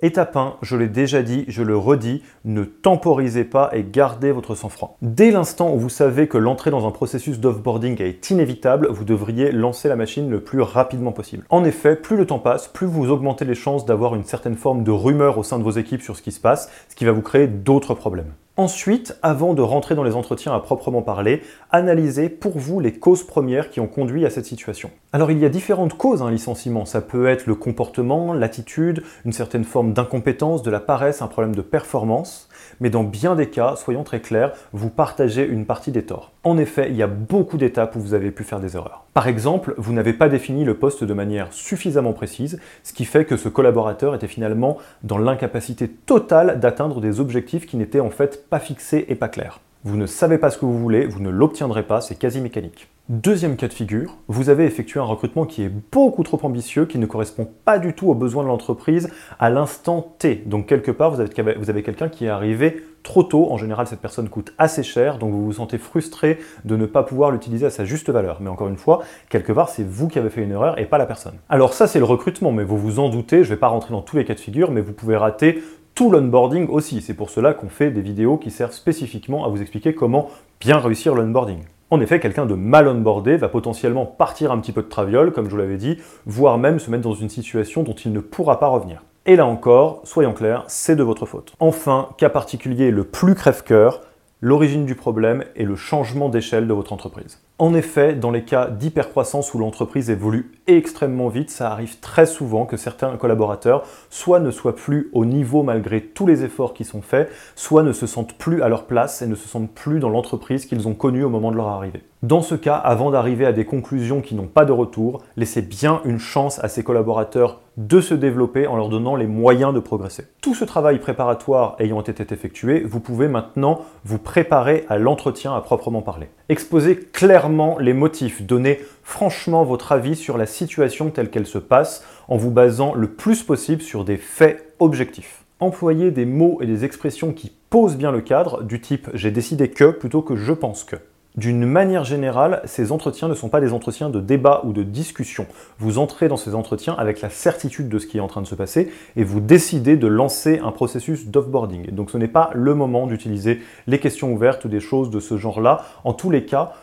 Étape 0.01 0.37
1, 0.37 0.55
je 0.61 0.77
l'ai 0.77 0.87
déjà 0.87 1.21
dit, 1.23 1.43
je 1.49 1.61
le 1.61 1.75
redis, 1.75 2.23
ne 2.45 2.63
temporisez 2.63 3.43
pas 3.43 3.69
et 3.73 3.83
gardez 3.83 4.31
votre 4.31 4.55
sang-froid. 4.55 4.95
Dès 5.01 5.29
l'instant 5.29 5.73
où 5.73 5.77
vous 5.77 5.89
savez 5.89 6.29
que 6.29 6.37
l'entrée 6.37 6.71
dans 6.71 6.87
un 6.87 6.91
processus 6.91 7.39
d'offboarding 7.39 8.01
est 8.01 8.29
inévitable, 8.29 8.87
vous 8.89 9.03
devriez 9.03 9.51
lancer 9.51 9.89
la 9.89 9.97
machine 9.97 10.29
le 10.29 10.39
plus 10.39 10.61
rapidement 10.61 11.11
possible. 11.11 11.43
En 11.49 11.65
effet, 11.65 11.97
plus 11.97 12.15
le 12.15 12.25
temps 12.25 12.39
passe, 12.39 12.69
plus 12.69 12.87
vous 12.87 13.09
augmentez 13.09 13.43
les 13.43 13.55
chances 13.55 13.85
d'avoir 13.85 14.15
une 14.15 14.23
certaine 14.23 14.55
forme 14.55 14.85
de 14.85 14.91
rumeur 14.91 15.37
au 15.37 15.43
sein 15.43 15.59
de 15.59 15.63
vos 15.63 15.71
équipes 15.71 16.01
sur 16.01 16.15
ce 16.15 16.21
qui 16.21 16.31
se 16.31 16.39
passe, 16.39 16.71
ce 16.87 16.95
qui 16.95 17.03
va 17.03 17.11
vous 17.11 17.21
créer 17.21 17.47
d'autres 17.47 17.93
problèmes. 17.93 18.31
Ensuite, 18.59 19.17
avant 19.21 19.53
de 19.53 19.61
rentrer 19.61 19.95
dans 19.95 20.03
les 20.03 20.17
entretiens 20.17 20.53
à 20.53 20.59
proprement 20.59 21.01
parler, 21.01 21.43
analysez 21.71 22.27
pour 22.27 22.57
vous 22.57 22.81
les 22.81 22.91
causes 22.91 23.23
premières 23.23 23.69
qui 23.69 23.79
ont 23.79 23.87
conduit 23.87 24.25
à 24.25 24.29
cette 24.29 24.45
situation. 24.45 24.91
Alors 25.13 25.31
il 25.31 25.39
y 25.39 25.45
a 25.45 25.49
différentes 25.49 25.93
causes 25.93 26.21
à 26.21 26.25
un 26.25 26.31
licenciement. 26.31 26.83
Ça 26.83 26.99
peut 26.99 27.29
être 27.29 27.45
le 27.47 27.55
comportement, 27.55 28.33
l'attitude, 28.33 29.01
une 29.23 29.31
certaine 29.31 29.63
forme 29.63 29.93
d'incompétence, 29.93 30.61
de 30.61 30.71
la 30.71 30.81
paresse, 30.81 31.21
un 31.21 31.27
problème 31.27 31.55
de 31.55 31.61
performance. 31.61 32.49
Mais 32.81 32.89
dans 32.89 33.05
bien 33.05 33.37
des 33.37 33.49
cas, 33.49 33.77
soyons 33.77 34.03
très 34.03 34.19
clairs, 34.19 34.51
vous 34.73 34.89
partagez 34.89 35.47
une 35.47 35.65
partie 35.65 35.93
des 35.93 36.03
torts. 36.03 36.33
En 36.45 36.57
effet, 36.57 36.87
il 36.89 36.95
y 36.95 37.03
a 37.03 37.07
beaucoup 37.07 37.57
d'étapes 37.57 37.97
où 37.97 37.99
vous 37.99 38.13
avez 38.13 38.31
pu 38.31 38.45
faire 38.45 38.61
des 38.61 38.77
erreurs. 38.77 39.03
Par 39.13 39.27
exemple, 39.27 39.73
vous 39.77 39.91
n'avez 39.91 40.13
pas 40.13 40.29
défini 40.29 40.63
le 40.63 40.73
poste 40.73 41.03
de 41.03 41.13
manière 41.13 41.51
suffisamment 41.51 42.13
précise, 42.13 42.61
ce 42.83 42.93
qui 42.93 43.03
fait 43.03 43.25
que 43.25 43.35
ce 43.35 43.49
collaborateur 43.49 44.15
était 44.15 44.29
finalement 44.29 44.77
dans 45.03 45.17
l'incapacité 45.17 45.89
totale 45.89 46.61
d'atteindre 46.61 47.01
des 47.01 47.19
objectifs 47.19 47.65
qui 47.65 47.75
n'étaient 47.75 47.99
en 47.99 48.09
fait 48.09 48.47
pas 48.49 48.59
fixés 48.59 49.05
et 49.09 49.15
pas 49.15 49.27
clairs. 49.27 49.59
Vous 49.83 49.97
ne 49.97 50.05
savez 50.05 50.37
pas 50.37 50.49
ce 50.49 50.57
que 50.57 50.65
vous 50.65 50.79
voulez, 50.79 51.05
vous 51.05 51.19
ne 51.19 51.29
l'obtiendrez 51.29 51.83
pas, 51.83 51.99
c'est 51.99 52.15
quasi 52.15 52.39
mécanique. 52.39 52.87
Deuxième 53.09 53.55
cas 53.55 53.67
de 53.67 53.73
figure, 53.73 54.17
vous 54.27 54.49
avez 54.49 54.65
effectué 54.65 54.99
un 54.99 55.03
recrutement 55.03 55.45
qui 55.45 55.63
est 55.63 55.71
beaucoup 55.91 56.21
trop 56.23 56.39
ambitieux, 56.43 56.85
qui 56.85 56.99
ne 56.99 57.05
correspond 57.05 57.49
pas 57.65 57.79
du 57.79 57.93
tout 57.93 58.09
aux 58.09 58.13
besoins 58.13 58.43
de 58.43 58.49
l'entreprise 58.49 59.09
à 59.39 59.49
l'instant 59.49 60.13
T. 60.19 60.43
Donc 60.45 60.67
quelque 60.67 60.91
part, 60.91 61.11
vous 61.11 61.19
avez, 61.19 61.81
quelqu'un 61.81 62.07
qui 62.07 62.25
est 62.25 62.29
arrivé 62.29 62.83
trop 63.03 63.23
tôt. 63.23 63.51
En 63.51 63.57
général, 63.57 63.87
cette 63.87 64.01
personne 64.01 64.29
coûte 64.29 64.53
assez 64.57 64.83
cher, 64.83 65.17
donc 65.17 65.31
vous 65.31 65.45
vous 65.45 65.53
sentez 65.53 65.77
frustré 65.77 66.39
de 66.65 66.75
ne 66.75 66.85
pas 66.85 67.03
pouvoir 67.03 67.31
l'utiliser 67.31 67.65
à 67.65 67.69
sa 67.69 67.85
juste 67.85 68.09
valeur. 68.09 68.37
Mais 68.41 68.49
encore 68.49 68.67
une 68.67 68.77
fois, 68.77 69.01
quelque 69.29 69.51
part, 69.51 69.69
c'est 69.69 69.85
vous 69.87 70.07
qui 70.07 70.19
avez 70.19 70.29
fait 70.29 70.43
une 70.43 70.51
erreur 70.51 70.79
et 70.79 70.85
pas 70.85 70.97
la 70.97 71.05
personne. 71.05 71.35
Alors 71.49 71.73
ça, 71.73 71.87
c'est 71.87 71.99
le 71.99 72.05
recrutement, 72.05 72.51
mais 72.51 72.63
vous 72.63 72.77
vous 72.77 72.99
en 72.99 73.09
doutez, 73.09 73.43
je 73.43 73.49
ne 73.49 73.55
vais 73.55 73.59
pas 73.59 73.67
rentrer 73.67 73.91
dans 73.91 74.01
tous 74.01 74.17
les 74.17 74.25
cas 74.25 74.33
de 74.33 74.39
figure, 74.39 74.71
mais 74.71 74.81
vous 74.81 74.93
pouvez 74.93 75.15
rater 75.15 75.63
tout 75.95 76.11
l'onboarding 76.11 76.67
aussi. 76.69 77.01
C'est 77.01 77.13
pour 77.13 77.29
cela 77.29 77.53
qu'on 77.53 77.69
fait 77.69 77.91
des 77.91 78.01
vidéos 78.01 78.37
qui 78.37 78.51
servent 78.51 78.71
spécifiquement 78.71 79.45
à 79.45 79.49
vous 79.49 79.61
expliquer 79.61 79.93
comment 79.93 80.29
bien 80.59 80.77
réussir 80.77 81.15
l'onboarding. 81.15 81.59
En 81.91 81.99
effet, 82.01 82.19
quelqu'un 82.19 82.45
de 82.45 82.53
mal 82.53 82.87
onboardé 82.87 83.35
va 83.35 83.49
potentiellement 83.49 84.05
partir 84.05 84.51
un 84.51 84.59
petit 84.59 84.71
peu 84.71 84.83
de 84.83 84.87
traviole, 84.87 85.31
comme 85.31 85.45
je 85.45 85.49
vous 85.49 85.57
l'avais 85.57 85.77
dit, 85.77 85.97
voire 86.25 86.59
même 86.59 86.79
se 86.79 86.91
mettre 86.91 87.03
dans 87.03 87.15
une 87.15 87.29
situation 87.29 87.81
dont 87.81 87.93
il 87.93 88.13
ne 88.13 88.19
pourra 88.19 88.59
pas 88.59 88.67
revenir. 88.67 89.03
Et 89.25 89.35
là 89.35 89.45
encore, 89.45 90.01
soyons 90.05 90.33
clairs, 90.33 90.63
c'est 90.67 90.95
de 90.95 91.03
votre 91.03 91.25
faute. 91.25 91.53
Enfin, 91.59 92.09
cas 92.17 92.29
particulier 92.29 92.89
le 92.89 93.03
plus 93.03 93.35
crève-cœur, 93.35 94.01
l'origine 94.41 94.85
du 94.85 94.95
problème 94.95 95.43
est 95.55 95.65
le 95.65 95.75
changement 95.75 96.29
d'échelle 96.29 96.67
de 96.67 96.73
votre 96.73 96.93
entreprise. 96.93 97.41
En 97.57 97.73
effet, 97.73 98.15
dans 98.15 98.31
les 98.31 98.43
cas 98.43 98.67
d'hypercroissance 98.67 99.53
où 99.53 99.59
l'entreprise 99.59 100.09
évolue 100.09 100.53
extrêmement 100.67 101.27
vite, 101.27 101.49
ça 101.49 101.69
arrive 101.69 101.99
très 101.99 102.25
souvent 102.25 102.65
que 102.65 102.77
certains 102.77 103.17
collaborateurs 103.17 103.83
soit 104.09 104.39
ne 104.39 104.49
soient 104.49 104.75
plus 104.75 105.09
au 105.11 105.25
niveau 105.25 105.61
malgré 105.61 106.01
tous 106.01 106.25
les 106.25 106.45
efforts 106.45 106.73
qui 106.73 106.85
sont 106.85 107.01
faits, 107.01 107.29
soit 107.55 107.83
ne 107.83 107.91
se 107.91 108.07
sentent 108.07 108.37
plus 108.37 108.61
à 108.61 108.69
leur 108.69 108.85
place 108.85 109.21
et 109.21 109.27
ne 109.27 109.35
se 109.35 109.49
sentent 109.49 109.73
plus 109.73 109.99
dans 109.99 110.09
l'entreprise 110.09 110.65
qu'ils 110.65 110.87
ont 110.87 110.93
connue 110.93 111.25
au 111.25 111.29
moment 111.29 111.51
de 111.51 111.57
leur 111.57 111.67
arrivée. 111.67 112.03
Dans 112.21 112.41
ce 112.41 112.53
cas, 112.53 112.75
avant 112.75 113.11
d'arriver 113.11 113.45
à 113.45 113.53
des 113.53 113.63
conclusions 113.63 114.19
qui 114.19 114.35
n'ont 114.35 114.47
pas 114.47 114.65
de 114.65 114.73
retour, 114.73 115.23
laissez 115.37 115.61
bien 115.61 116.01
une 116.03 116.19
chance 116.19 116.61
à 116.61 116.67
ces 116.67 116.83
collaborateurs 116.83 117.61
de 117.77 118.01
se 118.01 118.13
développer 118.13 118.67
en 118.67 118.75
leur 118.75 118.89
donnant 118.89 119.15
les 119.15 119.25
moyens 119.25 119.73
de 119.73 119.79
progresser. 119.79 120.25
Tout 120.41 120.53
ce 120.53 120.65
travail 120.65 120.99
préparatoire 120.99 121.77
ayant 121.79 122.01
été 122.01 122.33
effectué, 122.33 122.81
vous 122.81 122.99
pouvez 122.99 123.29
maintenant 123.29 123.85
vous 124.03 124.17
préparer 124.17 124.85
à 124.89 124.97
l'entretien 124.97 125.55
à 125.55 125.61
proprement 125.61 126.01
parler. 126.01 126.27
Exposez 126.49 126.97
clairement 126.97 127.77
les 127.79 127.93
motifs, 127.93 128.41
donnez 128.41 128.81
franchement 129.01 129.63
votre 129.63 129.93
avis 129.93 130.17
sur 130.17 130.37
la 130.37 130.45
situation 130.45 131.11
telle 131.11 131.29
qu'elle 131.29 131.47
se 131.47 131.57
passe 131.57 132.03
en 132.27 132.35
vous 132.35 132.51
basant 132.51 132.93
le 132.95 133.07
plus 133.07 133.43
possible 133.43 133.81
sur 133.81 134.03
des 134.03 134.17
faits 134.17 134.73
objectifs. 134.79 135.45
Employez 135.61 136.11
des 136.11 136.25
mots 136.25 136.57
et 136.59 136.65
des 136.65 136.83
expressions 136.83 137.31
qui 137.31 137.53
posent 137.69 137.95
bien 137.95 138.11
le 138.11 138.19
cadre, 138.19 138.61
du 138.61 138.81
type 138.81 139.09
j'ai 139.13 139.31
décidé 139.31 139.69
que 139.69 139.91
plutôt 139.91 140.21
que 140.21 140.35
je 140.35 140.51
pense 140.51 140.83
que. 140.83 140.97
D'une 141.35 141.65
manière 141.65 142.03
générale, 142.03 142.61
ces 142.65 142.91
entretiens 142.91 143.27
ne 143.27 143.35
sont 143.35 143.49
pas 143.49 143.61
des 143.61 143.71
entretiens 143.71 144.09
de 144.09 144.19
débat 144.19 144.61
ou 144.63 144.73
de 144.73 144.81
discussion. 144.81 145.45
Vous 145.77 145.99
entrez 145.99 146.27
dans 146.27 146.37
ces 146.37 146.55
entretiens 146.55 146.95
avec 146.97 147.21
la 147.21 147.29
certitude 147.29 147.87
de 147.87 147.99
ce 147.99 148.07
qui 148.07 148.17
est 148.17 148.21
en 148.21 148.27
train 148.27 148.41
de 148.41 148.47
se 148.47 148.55
passer 148.55 148.91
et 149.15 149.23
vous 149.23 149.39
décidez 149.39 149.95
de 149.95 150.07
lancer 150.07 150.59
un 150.63 150.71
processus 150.71 151.27
d'offboarding. 151.27 151.91
Donc 151.91 152.09
ce 152.09 152.17
n'est 152.17 152.27
pas 152.27 152.49
le 152.55 152.73
moment 152.73 153.05
d'utiliser 153.05 153.61
les 153.85 153.99
questions 153.99 154.33
ouvertes 154.33 154.65
ou 154.65 154.69
des 154.69 154.79
choses 154.79 155.11
de 155.11 155.19
ce 155.19 155.37
genre-là. 155.37 155.85
En 156.03 156.13
tous 156.13 156.31
les 156.31 156.45
cas, 156.45 156.73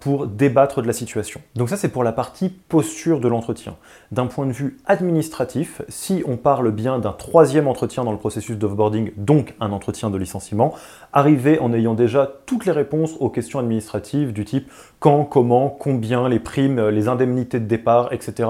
pour 0.00 0.26
débattre 0.26 0.82
de 0.82 0.86
la 0.86 0.92
situation. 0.92 1.40
Donc 1.54 1.68
ça 1.68 1.76
c'est 1.76 1.88
pour 1.88 2.02
la 2.02 2.12
partie 2.12 2.48
posture 2.48 3.20
de 3.20 3.28
l'entretien. 3.28 3.76
D'un 4.10 4.26
point 4.26 4.46
de 4.46 4.52
vue 4.52 4.78
administratif, 4.86 5.82
si 5.88 6.24
on 6.26 6.36
parle 6.36 6.72
bien 6.72 6.98
d'un 6.98 7.12
troisième 7.12 7.68
entretien 7.68 8.02
dans 8.04 8.12
le 8.12 8.18
processus 8.18 8.56
d'offboarding, 8.56 9.12
donc 9.16 9.54
un 9.60 9.70
entretien 9.70 10.10
de 10.10 10.18
licenciement, 10.18 10.74
arrivez 11.12 11.60
en 11.60 11.72
ayant 11.72 11.94
déjà 11.94 12.30
toutes 12.46 12.66
les 12.66 12.72
réponses 12.72 13.14
aux 13.20 13.30
questions 13.30 13.60
administratives 13.60 14.32
du 14.32 14.44
type 14.44 14.70
quand, 14.98 15.24
comment, 15.24 15.68
combien, 15.68 16.28
les 16.28 16.40
primes, 16.40 16.88
les 16.88 17.08
indemnités 17.08 17.60
de 17.60 17.66
départ, 17.66 18.12
etc. 18.12 18.48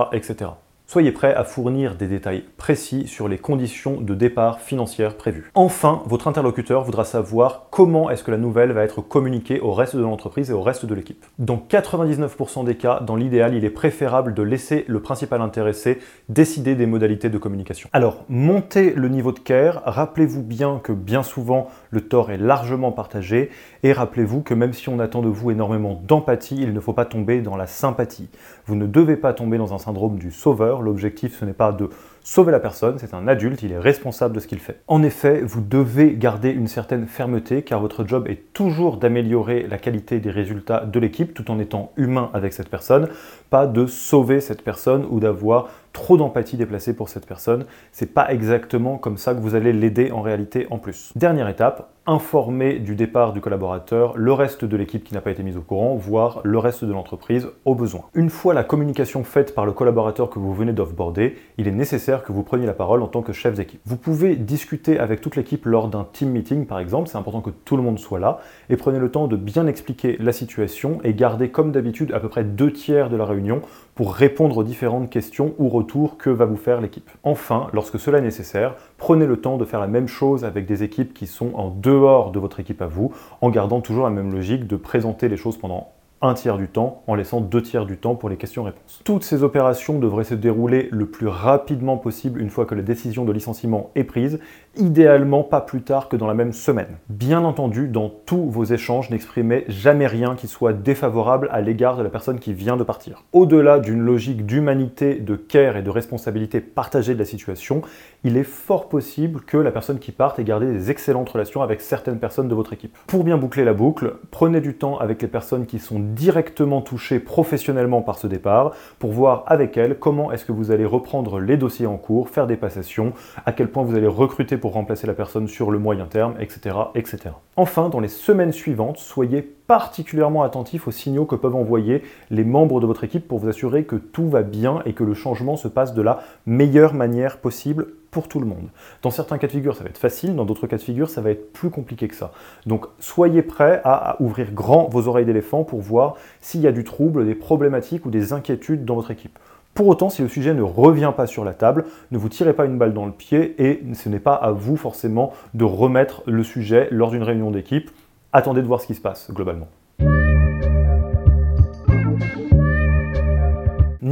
Soyez 0.92 1.12
prêt 1.12 1.34
à 1.34 1.42
fournir 1.42 1.94
des 1.94 2.06
détails 2.06 2.44
précis 2.58 3.08
sur 3.08 3.26
les 3.26 3.38
conditions 3.38 3.98
de 3.98 4.14
départ 4.14 4.60
financières 4.60 5.16
prévues. 5.16 5.50
Enfin, 5.54 6.02
votre 6.04 6.28
interlocuteur 6.28 6.84
voudra 6.84 7.06
savoir 7.06 7.68
comment 7.70 8.10
est-ce 8.10 8.22
que 8.22 8.30
la 8.30 8.36
nouvelle 8.36 8.72
va 8.72 8.84
être 8.84 9.00
communiquée 9.00 9.58
au 9.58 9.72
reste 9.72 9.96
de 9.96 10.02
l'entreprise 10.02 10.50
et 10.50 10.52
au 10.52 10.60
reste 10.60 10.84
de 10.84 10.94
l'équipe. 10.94 11.24
Dans 11.38 11.56
99% 11.56 12.66
des 12.66 12.74
cas, 12.74 13.00
dans 13.00 13.16
l'idéal, 13.16 13.54
il 13.54 13.64
est 13.64 13.70
préférable 13.70 14.34
de 14.34 14.42
laisser 14.42 14.84
le 14.86 15.00
principal 15.00 15.40
intéressé 15.40 15.98
décider 16.28 16.74
des 16.74 16.84
modalités 16.84 17.30
de 17.30 17.38
communication. 17.38 17.88
Alors, 17.94 18.26
montez 18.28 18.92
le 18.92 19.08
niveau 19.08 19.32
de 19.32 19.38
care, 19.38 19.80
rappelez-vous 19.86 20.42
bien 20.42 20.78
que 20.84 20.92
bien 20.92 21.22
souvent, 21.22 21.70
le 21.88 22.02
tort 22.02 22.30
est 22.30 22.36
largement 22.36 22.92
partagé, 22.92 23.48
et 23.82 23.94
rappelez-vous 23.94 24.42
que 24.42 24.52
même 24.52 24.74
si 24.74 24.90
on 24.90 24.98
attend 24.98 25.22
de 25.22 25.28
vous 25.28 25.50
énormément 25.50 25.98
d'empathie, 26.06 26.58
il 26.60 26.74
ne 26.74 26.80
faut 26.80 26.92
pas 26.92 27.06
tomber 27.06 27.40
dans 27.40 27.56
la 27.56 27.66
sympathie. 27.66 28.28
Vous 28.66 28.76
ne 28.76 28.86
devez 28.86 29.16
pas 29.16 29.32
tomber 29.32 29.56
dans 29.56 29.72
un 29.72 29.78
syndrome 29.78 30.18
du 30.18 30.30
sauveur, 30.30 30.81
L'objectif, 30.82 31.38
ce 31.38 31.44
n'est 31.44 31.52
pas 31.52 31.72
de 31.72 31.88
sauver 32.24 32.52
la 32.52 32.60
personne, 32.60 32.98
c'est 32.98 33.14
un 33.14 33.26
adulte, 33.26 33.62
il 33.62 33.72
est 33.72 33.78
responsable 33.78 34.34
de 34.34 34.40
ce 34.40 34.46
qu'il 34.46 34.60
fait. 34.60 34.80
En 34.86 35.02
effet, 35.02 35.40
vous 35.40 35.60
devez 35.60 36.14
garder 36.14 36.50
une 36.50 36.68
certaine 36.68 37.06
fermeté 37.06 37.62
car 37.62 37.80
votre 37.80 38.06
job 38.06 38.28
est 38.28 38.52
toujours 38.52 38.96
d'améliorer 38.96 39.66
la 39.68 39.78
qualité 39.78 40.20
des 40.20 40.30
résultats 40.30 40.84
de 40.84 41.00
l'équipe 41.00 41.34
tout 41.34 41.50
en 41.50 41.58
étant 41.58 41.92
humain 41.96 42.30
avec 42.32 42.52
cette 42.52 42.68
personne, 42.68 43.08
pas 43.50 43.66
de 43.66 43.86
sauver 43.86 44.40
cette 44.40 44.62
personne 44.62 45.06
ou 45.10 45.20
d'avoir 45.20 45.68
trop 45.92 46.16
d'empathie 46.16 46.56
déplacée 46.56 46.94
pour 46.94 47.08
cette 47.08 47.26
personne. 47.26 47.66
C'est 47.92 48.12
pas 48.14 48.32
exactement 48.32 48.98
comme 48.98 49.16
ça 49.16 49.34
que 49.34 49.40
vous 49.40 49.54
allez 49.54 49.72
l'aider 49.72 50.10
en 50.10 50.22
réalité 50.22 50.66
en 50.70 50.78
plus. 50.78 51.12
Dernière 51.16 51.48
étape, 51.48 51.90
informer 52.06 52.80
du 52.80 52.96
départ 52.96 53.32
du 53.32 53.40
collaborateur 53.40 54.16
le 54.16 54.32
reste 54.32 54.64
de 54.64 54.76
l'équipe 54.76 55.04
qui 55.04 55.14
n'a 55.14 55.20
pas 55.20 55.30
été 55.30 55.42
mise 55.42 55.56
au 55.56 55.60
courant, 55.60 55.94
voire 55.94 56.40
le 56.42 56.58
reste 56.58 56.84
de 56.84 56.92
l'entreprise 56.92 57.48
au 57.64 57.74
besoin. 57.74 58.02
Une 58.14 58.30
fois 58.30 58.54
la 58.54 58.64
communication 58.64 59.22
faite 59.22 59.54
par 59.54 59.66
le 59.66 59.72
collaborateur 59.72 60.28
que 60.28 60.38
vous 60.38 60.52
venez 60.52 60.72
d'offboarder, 60.72 61.36
il 61.58 61.68
est 61.68 61.72
nécessaire 61.72 62.24
que 62.24 62.32
vous 62.32 62.42
preniez 62.42 62.66
la 62.66 62.72
parole 62.72 63.02
en 63.02 63.06
tant 63.06 63.22
que 63.22 63.32
chef 63.32 63.54
d'équipe. 63.54 63.80
Vous 63.86 63.96
pouvez 63.96 64.34
discuter 64.34 64.98
avec 64.98 65.20
toute 65.20 65.36
l'équipe 65.36 65.64
lors 65.64 65.88
d'un 65.88 66.06
team 66.12 66.30
meeting 66.30 66.66
par 66.66 66.80
exemple, 66.80 67.08
c'est 67.08 67.18
important 67.18 67.40
que 67.40 67.50
tout 67.50 67.76
le 67.76 67.82
monde 67.82 67.98
soit 67.98 68.18
là, 68.18 68.40
et 68.68 68.76
prenez 68.76 68.98
le 68.98 69.10
temps 69.10 69.28
de 69.28 69.36
bien 69.36 69.66
expliquer 69.66 70.16
la 70.18 70.32
situation 70.32 70.98
et 71.04 71.14
gardez 71.14 71.50
comme 71.50 71.70
d'habitude 71.70 72.12
à 72.12 72.20
peu 72.20 72.28
près 72.28 72.42
deux 72.42 72.72
tiers 72.72 73.10
de 73.10 73.16
la 73.16 73.24
réunion 73.24 73.62
pour 73.94 74.14
répondre 74.14 74.56
aux 74.56 74.64
différentes 74.64 75.10
questions 75.10 75.54
ou 75.58 75.68
retours 75.68 76.16
que 76.16 76.30
va 76.30 76.44
vous 76.44 76.56
faire 76.56 76.80
l'équipe. 76.80 77.10
Enfin, 77.22 77.68
lorsque 77.72 77.98
cela 77.98 78.18
est 78.18 78.22
nécessaire, 78.22 78.74
prenez 78.96 79.26
le 79.26 79.36
temps 79.36 79.58
de 79.58 79.64
faire 79.64 79.80
la 79.80 79.86
même 79.86 80.08
chose 80.08 80.44
avec 80.44 80.66
des 80.66 80.82
équipes 80.82 81.12
qui 81.12 81.26
sont 81.26 81.52
en 81.54 81.68
dehors 81.68 82.32
de 82.32 82.38
votre 82.38 82.60
équipe 82.60 82.80
à 82.82 82.86
vous, 82.86 83.12
en 83.40 83.50
gardant 83.50 83.80
toujours 83.80 84.04
la 84.04 84.10
même 84.10 84.32
logique 84.32 84.66
de 84.66 84.76
présenter 84.76 85.28
les 85.28 85.36
choses 85.36 85.58
pendant 85.58 85.92
un 86.22 86.34
tiers 86.34 86.56
du 86.56 86.68
temps 86.68 87.02
en 87.08 87.16
laissant 87.16 87.40
deux 87.40 87.60
tiers 87.60 87.84
du 87.84 87.96
temps 87.96 88.14
pour 88.14 88.28
les 88.28 88.36
questions-réponses. 88.36 89.02
Toutes 89.04 89.24
ces 89.24 89.42
opérations 89.42 89.98
devraient 89.98 90.24
se 90.24 90.34
dérouler 90.34 90.88
le 90.92 91.06
plus 91.06 91.26
rapidement 91.26 91.96
possible 91.96 92.40
une 92.40 92.48
fois 92.48 92.64
que 92.64 92.76
la 92.76 92.82
décision 92.82 93.24
de 93.24 93.32
licenciement 93.32 93.90
est 93.96 94.04
prise, 94.04 94.38
idéalement 94.76 95.42
pas 95.42 95.60
plus 95.60 95.82
tard 95.82 96.08
que 96.08 96.16
dans 96.16 96.28
la 96.28 96.34
même 96.34 96.52
semaine. 96.52 96.96
Bien 97.08 97.44
entendu, 97.44 97.88
dans 97.88 98.08
tous 98.08 98.48
vos 98.48 98.64
échanges, 98.64 99.10
n'exprimez 99.10 99.64
jamais 99.68 100.06
rien 100.06 100.36
qui 100.36 100.46
soit 100.46 100.72
défavorable 100.72 101.48
à 101.50 101.60
l'égard 101.60 101.96
de 101.96 102.02
la 102.02 102.08
personne 102.08 102.38
qui 102.38 102.54
vient 102.54 102.76
de 102.76 102.84
partir. 102.84 103.24
Au-delà 103.32 103.80
d'une 103.80 104.00
logique 104.00 104.46
d'humanité, 104.46 105.16
de 105.16 105.34
care 105.34 105.76
et 105.76 105.82
de 105.82 105.90
responsabilité 105.90 106.60
partagée 106.60 107.14
de 107.14 107.18
la 107.18 107.24
situation, 107.24 107.82
il 108.24 108.36
est 108.36 108.44
fort 108.44 108.88
possible 108.88 109.40
que 109.40 109.56
la 109.56 109.72
personne 109.72 109.98
qui 109.98 110.12
parte 110.12 110.38
ait 110.38 110.44
gardé 110.44 110.66
des 110.66 110.90
excellentes 110.90 111.28
relations 111.28 111.62
avec 111.62 111.80
certaines 111.80 112.18
personnes 112.18 112.48
de 112.48 112.54
votre 112.54 112.72
équipe. 112.72 112.96
Pour 113.08 113.24
bien 113.24 113.36
boucler 113.36 113.64
la 113.64 113.74
boucle, 113.74 114.14
prenez 114.30 114.60
du 114.60 114.74
temps 114.74 114.98
avec 114.98 115.20
les 115.20 115.28
personnes 115.28 115.66
qui 115.66 115.80
sont 115.80 115.98
directement 116.14 116.80
touchées 116.80 117.18
professionnellement 117.18 118.02
par 118.02 118.18
ce 118.18 118.26
départ 118.26 118.72
pour 118.98 119.12
voir 119.12 119.44
avec 119.46 119.76
elles 119.76 119.98
comment 119.98 120.32
est-ce 120.32 120.44
que 120.44 120.52
vous 120.52 120.70
allez 120.70 120.84
reprendre 120.84 121.40
les 121.40 121.56
dossiers 121.56 121.86
en 121.86 121.96
cours, 121.96 122.28
faire 122.28 122.46
des 122.46 122.56
passations, 122.56 123.12
à 123.46 123.52
quel 123.52 123.68
point 123.68 123.82
vous 123.82 123.96
allez 123.96 124.06
recruter 124.06 124.56
pour 124.56 124.72
remplacer 124.72 125.06
la 125.06 125.14
personne 125.14 125.48
sur 125.48 125.70
le 125.70 125.78
moyen 125.78 126.06
terme, 126.06 126.34
etc. 126.40 126.76
etc. 126.94 127.34
Enfin, 127.56 127.88
dans 127.88 128.00
les 128.00 128.08
semaines 128.08 128.52
suivantes, 128.52 128.98
soyez 128.98 129.42
particulièrement 129.42 130.42
attentif 130.42 130.88
aux 130.88 130.92
signaux 130.92 131.24
que 131.24 131.36
peuvent 131.36 131.56
envoyer 131.56 132.02
les 132.30 132.44
membres 132.44 132.80
de 132.80 132.86
votre 132.86 133.04
équipe 133.04 133.26
pour 133.28 133.38
vous 133.38 133.48
assurer 133.48 133.84
que 133.84 133.96
tout 133.96 134.28
va 134.28 134.42
bien 134.42 134.82
et 134.84 134.92
que 134.92 135.04
le 135.04 135.14
changement 135.14 135.56
se 135.56 135.68
passe 135.68 135.94
de 135.94 136.02
la 136.02 136.22
meilleure 136.46 136.94
manière 136.94 137.38
possible 137.38 137.86
pour 138.12 138.28
tout 138.28 138.38
le 138.38 138.46
monde. 138.46 138.68
Dans 139.02 139.10
certains 139.10 139.38
cas 139.38 139.48
de 139.48 139.52
figure, 139.52 139.74
ça 139.74 139.82
va 139.82 139.90
être 139.90 139.98
facile, 139.98 140.36
dans 140.36 140.44
d'autres 140.44 140.68
cas 140.68 140.76
de 140.76 140.82
figure, 140.82 141.10
ça 141.10 141.20
va 141.20 141.30
être 141.30 141.52
plus 141.52 141.70
compliqué 141.70 142.06
que 142.06 142.14
ça. 142.14 142.30
Donc 142.66 142.86
soyez 143.00 143.42
prêts 143.42 143.80
à, 143.82 144.16
ouvrir 144.20 144.52
grand 144.52 144.88
vos 144.88 145.08
oreilles 145.08 145.24
d'éléphant 145.24 145.64
pour 145.64 145.80
voir 145.80 146.14
s'il 146.40 146.60
y 146.60 146.68
a 146.68 146.72
du 146.72 146.84
trouble, 146.84 147.26
des 147.26 147.34
problématiques 147.34 148.06
ou 148.06 148.10
des 148.10 148.32
inquiétudes 148.32 148.84
dans 148.84 148.94
votre 148.94 149.10
équipe. 149.10 149.36
Pour 149.74 149.88
autant, 149.88 150.10
si 150.10 150.22
le 150.22 150.28
sujet 150.28 150.54
ne 150.54 150.62
revient 150.62 151.12
pas 151.16 151.26
sur 151.26 151.44
la 151.44 151.54
table, 151.54 151.86
ne 152.12 152.18
vous 152.18 152.28
tirez 152.28 152.52
pas 152.52 152.66
une 152.66 152.78
balle 152.78 152.92
dans 152.92 153.06
le 153.06 153.12
pied 153.12 153.54
et 153.58 153.82
ce 153.94 154.08
n'est 154.08 154.20
pas 154.20 154.34
à 154.34 154.52
vous 154.52 154.76
forcément 154.76 155.32
de 155.54 155.64
remettre 155.64 156.22
le 156.26 156.44
sujet 156.44 156.88
lors 156.92 157.10
d'une 157.10 157.22
réunion 157.22 157.50
d'équipe 157.50 157.90
attendez 158.32 158.62
de 158.62 158.66
voir 158.66 158.80
ce 158.80 158.86
qui 158.86 158.94
se 158.94 159.00
passe 159.00 159.30
globalement. 159.30 159.68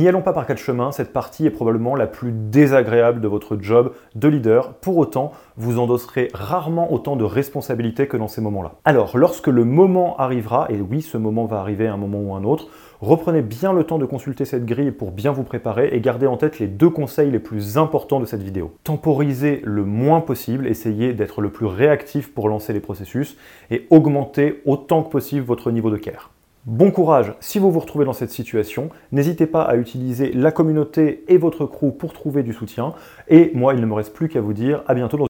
N'y 0.00 0.08
allons 0.08 0.22
pas 0.22 0.32
par 0.32 0.46
quatre 0.46 0.56
chemins, 0.56 0.92
cette 0.92 1.12
partie 1.12 1.44
est 1.44 1.50
probablement 1.50 1.94
la 1.94 2.06
plus 2.06 2.32
désagréable 2.32 3.20
de 3.20 3.28
votre 3.28 3.58
job 3.60 3.92
de 4.14 4.28
leader. 4.28 4.72
Pour 4.72 4.96
autant, 4.96 5.32
vous 5.58 5.78
endosserez 5.78 6.30
rarement 6.32 6.90
autant 6.90 7.16
de 7.16 7.24
responsabilités 7.24 8.06
que 8.06 8.16
dans 8.16 8.26
ces 8.26 8.40
moments-là. 8.40 8.76
Alors, 8.86 9.18
lorsque 9.18 9.48
le 9.48 9.66
moment 9.66 10.16
arrivera, 10.16 10.68
et 10.70 10.80
oui, 10.80 11.02
ce 11.02 11.18
moment 11.18 11.44
va 11.44 11.60
arriver 11.60 11.86
à 11.86 11.92
un 11.92 11.98
moment 11.98 12.18
ou 12.18 12.34
un 12.34 12.44
autre, 12.44 12.68
reprenez 13.02 13.42
bien 13.42 13.74
le 13.74 13.84
temps 13.84 13.98
de 13.98 14.06
consulter 14.06 14.46
cette 14.46 14.64
grille 14.64 14.90
pour 14.90 15.10
bien 15.10 15.32
vous 15.32 15.44
préparer 15.44 15.90
et 15.92 16.00
gardez 16.00 16.26
en 16.26 16.38
tête 16.38 16.60
les 16.60 16.66
deux 16.66 16.88
conseils 16.88 17.30
les 17.30 17.38
plus 17.38 17.76
importants 17.76 18.20
de 18.20 18.24
cette 18.24 18.42
vidéo. 18.42 18.72
Temporisez 18.84 19.60
le 19.64 19.84
moins 19.84 20.22
possible, 20.22 20.66
essayez 20.66 21.12
d'être 21.12 21.42
le 21.42 21.50
plus 21.50 21.66
réactif 21.66 22.32
pour 22.32 22.48
lancer 22.48 22.72
les 22.72 22.80
processus 22.80 23.36
et 23.70 23.86
augmentez 23.90 24.62
autant 24.64 25.02
que 25.02 25.10
possible 25.10 25.44
votre 25.44 25.70
niveau 25.70 25.90
de 25.90 25.98
care. 25.98 26.30
Bon 26.66 26.90
courage 26.90 27.32
si 27.40 27.58
vous 27.58 27.72
vous 27.72 27.80
retrouvez 27.80 28.04
dans 28.04 28.12
cette 28.12 28.30
situation. 28.30 28.90
N'hésitez 29.12 29.46
pas 29.46 29.62
à 29.62 29.76
utiliser 29.76 30.30
la 30.32 30.52
communauté 30.52 31.24
et 31.26 31.38
votre 31.38 31.64
crew 31.64 31.90
pour 31.90 32.12
trouver 32.12 32.42
du 32.42 32.52
soutien. 32.52 32.92
Et 33.28 33.50
moi, 33.54 33.72
il 33.72 33.80
ne 33.80 33.86
me 33.86 33.94
reste 33.94 34.12
plus 34.12 34.28
qu'à 34.28 34.42
vous 34.42 34.52
dire 34.52 34.82
à 34.86 34.92
bientôt 34.92 35.16
dans 35.16 35.29